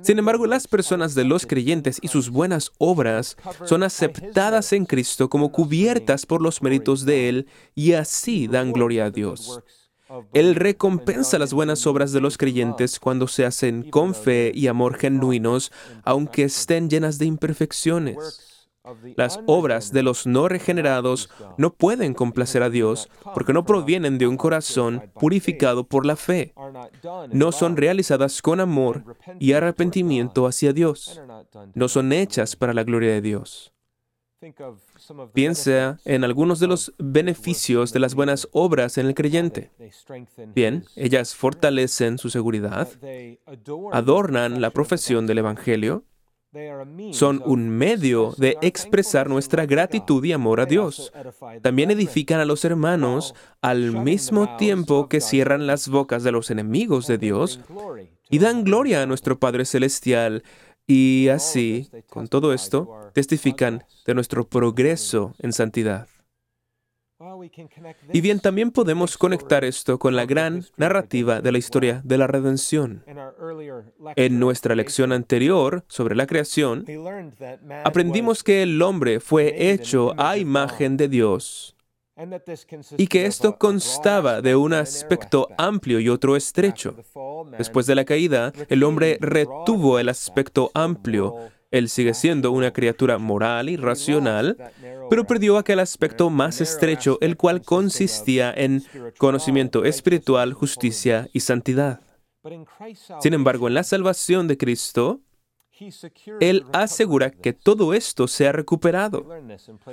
Sin 0.00 0.18
embargo, 0.18 0.46
las 0.46 0.66
personas 0.66 1.14
de 1.14 1.24
los 1.24 1.44
creyentes 1.44 1.98
y 2.00 2.08
sus 2.08 2.30
buenas 2.30 2.72
obras 2.78 3.36
son 3.64 3.82
aceptadas 3.82 4.72
en 4.72 4.86
Cristo 4.86 5.28
como 5.28 5.52
cubiertas 5.52 6.24
por 6.24 6.40
los 6.40 6.62
méritos 6.62 7.04
de 7.04 7.28
Él 7.28 7.48
y 7.74 7.92
así 7.92 8.48
dan 8.48 8.72
gloria 8.72 9.06
a 9.06 9.10
Dios. 9.10 9.62
Él 10.32 10.54
recompensa 10.54 11.38
las 11.38 11.52
buenas 11.52 11.86
obras 11.86 12.12
de 12.12 12.20
los 12.20 12.38
creyentes 12.38 12.98
cuando 12.98 13.28
se 13.28 13.44
hacen 13.44 13.90
con 13.90 14.14
fe 14.14 14.52
y 14.54 14.66
amor 14.66 14.96
genuinos, 14.96 15.72
aunque 16.04 16.44
estén 16.44 16.88
llenas 16.90 17.18
de 17.18 17.26
imperfecciones. 17.26 18.50
Las 19.16 19.40
obras 19.46 19.92
de 19.92 20.02
los 20.02 20.26
no 20.26 20.48
regenerados 20.48 21.28
no 21.58 21.74
pueden 21.74 22.14
complacer 22.14 22.62
a 22.62 22.70
Dios 22.70 23.10
porque 23.34 23.52
no 23.52 23.64
provienen 23.64 24.16
de 24.16 24.26
un 24.26 24.36
corazón 24.36 25.10
purificado 25.14 25.84
por 25.84 26.06
la 26.06 26.16
fe. 26.16 26.54
No 27.30 27.52
son 27.52 27.76
realizadas 27.76 28.40
con 28.40 28.58
amor 28.58 29.16
y 29.38 29.52
arrepentimiento 29.52 30.46
hacia 30.46 30.72
Dios. 30.72 31.20
No 31.74 31.88
son 31.88 32.12
hechas 32.12 32.56
para 32.56 32.72
la 32.72 32.84
gloria 32.84 33.12
de 33.12 33.20
Dios. 33.20 33.74
Piensa 35.32 35.98
en 36.04 36.24
algunos 36.24 36.60
de 36.60 36.66
los 36.66 36.94
beneficios 36.98 37.92
de 37.92 38.00
las 38.00 38.14
buenas 38.14 38.48
obras 38.52 38.96
en 38.96 39.06
el 39.06 39.14
creyente. 39.14 39.70
Bien, 40.54 40.84
ellas 40.96 41.34
fortalecen 41.34 42.16
su 42.16 42.30
seguridad, 42.30 42.88
adornan 43.92 44.60
la 44.60 44.70
profesión 44.70 45.26
del 45.26 45.38
Evangelio, 45.38 46.04
son 47.12 47.42
un 47.44 47.68
medio 47.68 48.34
de 48.36 48.56
expresar 48.60 49.28
nuestra 49.28 49.66
gratitud 49.66 50.24
y 50.24 50.32
amor 50.32 50.60
a 50.60 50.66
Dios. 50.66 51.12
También 51.62 51.92
edifican 51.92 52.40
a 52.40 52.44
los 52.44 52.64
hermanos 52.64 53.34
al 53.62 53.92
mismo 53.92 54.56
tiempo 54.56 55.08
que 55.08 55.20
cierran 55.20 55.68
las 55.68 55.88
bocas 55.88 56.24
de 56.24 56.32
los 56.32 56.50
enemigos 56.50 57.06
de 57.06 57.18
Dios 57.18 57.60
y 58.30 58.38
dan 58.38 58.64
gloria 58.64 59.02
a 59.02 59.06
nuestro 59.06 59.38
Padre 59.38 59.64
Celestial 59.64 60.42
y 60.90 61.28
así, 61.28 61.88
con 62.08 62.26
todo 62.26 62.52
esto, 62.52 63.12
testifican 63.12 63.84
de 64.06 64.14
nuestro 64.14 64.48
progreso 64.48 65.34
en 65.38 65.52
santidad. 65.52 66.08
Y 68.12 68.20
bien, 68.20 68.40
también 68.40 68.72
podemos 68.72 69.16
conectar 69.16 69.64
esto 69.64 70.00
con 70.00 70.16
la 70.16 70.26
gran 70.26 70.64
narrativa 70.76 71.40
de 71.40 71.52
la 71.52 71.58
historia 71.58 72.00
de 72.02 72.18
la 72.18 72.26
redención. 72.26 73.04
En 74.16 74.40
nuestra 74.40 74.74
lección 74.74 75.12
anterior 75.12 75.84
sobre 75.86 76.16
la 76.16 76.26
creación, 76.26 76.84
aprendimos 77.84 78.42
que 78.42 78.64
el 78.64 78.82
hombre 78.82 79.20
fue 79.20 79.70
hecho 79.70 80.12
a 80.16 80.38
imagen 80.38 80.96
de 80.96 81.06
Dios 81.06 81.76
y 82.96 83.06
que 83.06 83.26
esto 83.26 83.56
constaba 83.58 84.42
de 84.42 84.56
un 84.56 84.72
aspecto 84.72 85.48
amplio 85.56 86.00
y 86.00 86.08
otro 86.08 86.36
estrecho. 86.36 86.96
Después 87.58 87.86
de 87.86 87.94
la 87.94 88.04
caída, 88.04 88.52
el 88.68 88.82
hombre 88.82 89.18
retuvo 89.20 89.98
el 89.98 90.08
aspecto 90.08 90.70
amplio. 90.74 91.34
Él 91.70 91.88
sigue 91.88 92.14
siendo 92.14 92.50
una 92.50 92.72
criatura 92.72 93.18
moral 93.18 93.68
y 93.68 93.76
racional, 93.76 94.56
pero 95.08 95.24
perdió 95.24 95.56
aquel 95.56 95.78
aspecto 95.78 96.28
más 96.28 96.60
estrecho, 96.60 97.18
el 97.20 97.36
cual 97.36 97.62
consistía 97.62 98.52
en 98.52 98.82
conocimiento 99.18 99.84
espiritual, 99.84 100.52
justicia 100.52 101.28
y 101.32 101.40
santidad. 101.40 102.00
Sin 103.20 103.34
embargo, 103.34 103.68
en 103.68 103.74
la 103.74 103.84
salvación 103.84 104.48
de 104.48 104.56
Cristo, 104.56 105.20
él 106.40 106.64
asegura 106.72 107.30
que 107.30 107.52
todo 107.52 107.94
esto 107.94 108.28
se 108.28 108.46
ha 108.46 108.52
recuperado. 108.52 109.26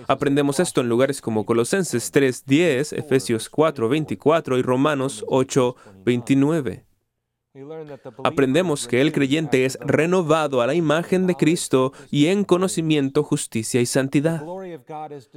Aprendemos 0.07 0.59
esto 0.59 0.81
en 0.81 0.89
lugares 0.89 1.21
como 1.21 1.45
Colosenses 1.45 2.11
3.10, 2.13 2.97
Efesios 2.97 3.51
4.24 3.51 4.59
y 4.59 4.61
Romanos 4.61 5.23
8.29. 5.27 6.86
Aprendemos 8.23 8.87
que 8.87 9.01
el 9.01 9.11
creyente 9.11 9.65
es 9.65 9.77
renovado 9.81 10.61
a 10.61 10.67
la 10.67 10.75
imagen 10.75 11.27
de 11.27 11.35
Cristo 11.35 11.93
y 12.11 12.27
en 12.27 12.43
conocimiento, 12.43 13.23
justicia 13.23 13.81
y 13.81 13.85
santidad. 13.85 14.43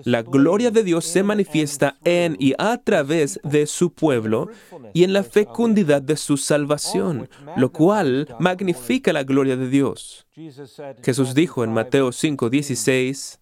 La 0.05 0.23
gloria 0.23 0.71
de 0.71 0.83
Dios 0.83 1.05
se 1.05 1.23
manifiesta 1.23 1.97
en 2.05 2.37
y 2.39 2.55
a 2.59 2.79
través 2.79 3.41
de 3.43 3.67
su 3.67 3.93
pueblo 3.93 4.49
y 4.93 5.05
en 5.05 5.13
la 5.13 5.23
fecundidad 5.23 6.03
de 6.03 6.17
su 6.17 6.37
salvación, 6.37 7.29
lo 7.57 7.73
cual 7.73 8.35
magnifica 8.39 9.13
la 9.13 9.25
gloria 9.25 9.57
de 9.57 9.69
Dios. 9.69 10.27
Jesús 11.03 11.35
dijo 11.35 11.65
en 11.65 11.73
Mateo 11.73 12.13
5:16, 12.13 13.41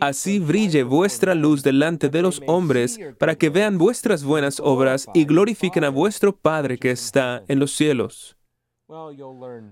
Así 0.00 0.38
brille 0.38 0.82
vuestra 0.82 1.34
luz 1.34 1.62
delante 1.62 2.08
de 2.08 2.22
los 2.22 2.40
hombres, 2.46 2.98
para 3.18 3.34
que 3.34 3.50
vean 3.50 3.78
vuestras 3.78 4.24
buenas 4.24 4.60
obras 4.60 5.06
y 5.12 5.24
glorifiquen 5.24 5.84
a 5.84 5.90
vuestro 5.90 6.34
Padre 6.34 6.78
que 6.78 6.90
está 6.90 7.42
en 7.48 7.58
los 7.58 7.72
cielos. 7.94 8.36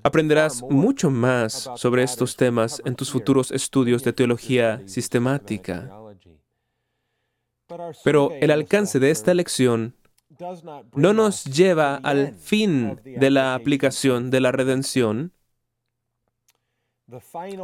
Aprenderás 0.05 0.63
mucho 0.63 1.11
más 1.11 1.69
sobre 1.77 2.03
estos 2.03 2.37
temas 2.37 2.81
en 2.85 2.95
tus 2.95 3.11
futuros 3.11 3.51
estudios 3.51 4.03
de 4.05 4.13
teología 4.13 4.81
sistemática. 4.87 5.91
Pero 8.05 8.33
el 8.33 8.51
alcance 8.51 8.99
de 8.99 9.11
esta 9.11 9.35
lección 9.35 9.95
no 10.95 11.13
nos 11.13 11.45
lleva 11.45 11.97
al 11.97 12.35
fin 12.35 12.99
de 13.05 13.31
la 13.31 13.55
aplicación 13.55 14.31
de 14.31 14.41
la 14.41 14.51
redención, 14.51 15.33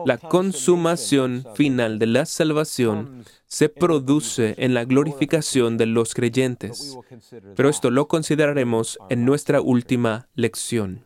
la 0.04 0.18
consumación 0.18 1.46
final 1.54 1.98
de 1.98 2.06
la 2.06 2.26
salvación 2.26 3.24
se 3.48 3.68
produce 3.68 4.54
en 4.58 4.74
la 4.74 4.84
glorificación 4.84 5.78
de 5.78 5.86
los 5.86 6.14
creyentes, 6.14 6.96
pero 7.56 7.68
esto 7.68 7.90
lo 7.90 8.06
consideraremos 8.06 8.98
en 9.08 9.24
nuestra 9.24 9.60
última 9.60 10.28
lección. 10.34 11.04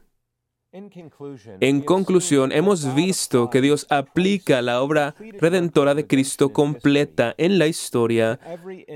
En 0.72 1.82
conclusión, 1.82 2.50
hemos 2.50 2.94
visto 2.94 3.50
que 3.50 3.60
Dios 3.60 3.86
aplica 3.90 4.62
la 4.62 4.80
obra 4.80 5.14
redentora 5.38 5.94
de 5.94 6.06
Cristo 6.06 6.52
completa 6.52 7.34
en 7.36 7.58
la 7.58 7.66
historia 7.66 8.40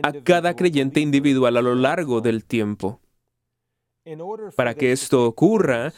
a 0.03 0.13
cada 0.25 0.57
creyente 0.57 1.01
individual 1.01 1.57
a 1.57 1.63
lo 1.63 1.75
largo 1.75 2.23
del 2.23 2.45
tiempo. 2.45 3.01
Para 4.57 4.75
que 4.75 4.93
esto 4.93 5.27
ocurra, 5.27 5.93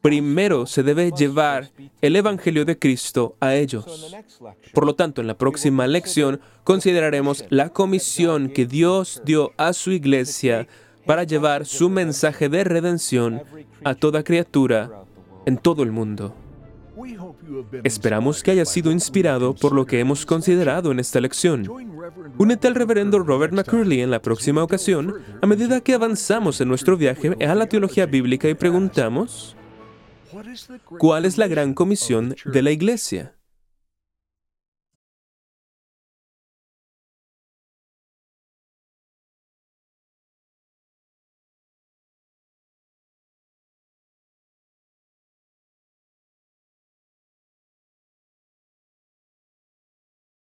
primero 0.00 0.66
se 0.66 0.82
debe 0.82 1.10
llevar 1.10 1.70
el 2.00 2.16
Evangelio 2.16 2.64
de 2.64 2.78
Cristo 2.78 3.36
a 3.40 3.54
ellos. 3.54 4.14
Por 4.72 4.86
lo 4.86 4.94
tanto, 4.94 5.20
en 5.20 5.26
la 5.26 5.38
próxima 5.38 5.86
lección 5.86 6.40
consideraremos 6.64 7.44
la 7.50 7.70
comisión 7.70 8.48
que 8.48 8.66
Dios 8.66 9.22
dio 9.24 9.52
a 9.56 9.72
su 9.72 9.92
iglesia 9.92 10.66
para 11.04 11.24
llevar 11.24 11.66
su 11.66 11.88
mensaje 11.88 12.48
de 12.48 12.64
redención 12.64 13.42
a 13.84 13.94
toda 13.94 14.24
criatura 14.24 15.04
en 15.46 15.56
todo 15.58 15.82
el 15.82 15.92
mundo. 15.92 16.34
Esperamos 17.84 18.42
que 18.42 18.50
haya 18.50 18.64
sido 18.64 18.90
inspirado 18.90 19.54
por 19.54 19.72
lo 19.72 19.86
que 19.86 20.00
hemos 20.00 20.26
considerado 20.26 20.90
en 20.90 20.98
esta 20.98 21.20
lección. 21.20 21.68
Únete 22.38 22.66
al 22.66 22.74
reverendo 22.74 23.18
Robert 23.18 23.52
McCurley 23.52 24.00
en 24.00 24.10
la 24.10 24.22
próxima 24.22 24.62
ocasión 24.62 25.14
a 25.40 25.46
medida 25.46 25.80
que 25.80 25.94
avanzamos 25.94 26.60
en 26.60 26.68
nuestro 26.68 26.96
viaje 26.96 27.36
a 27.44 27.54
la 27.54 27.66
teología 27.66 28.06
bíblica 28.06 28.48
y 28.48 28.54
preguntamos, 28.54 29.55
¿cuál 30.98 31.24
es 31.24 31.38
la 31.38 31.48
gran 31.48 31.74
comisión 31.74 32.34
de 32.44 32.62
la 32.62 32.70
iglesia? 32.70 33.35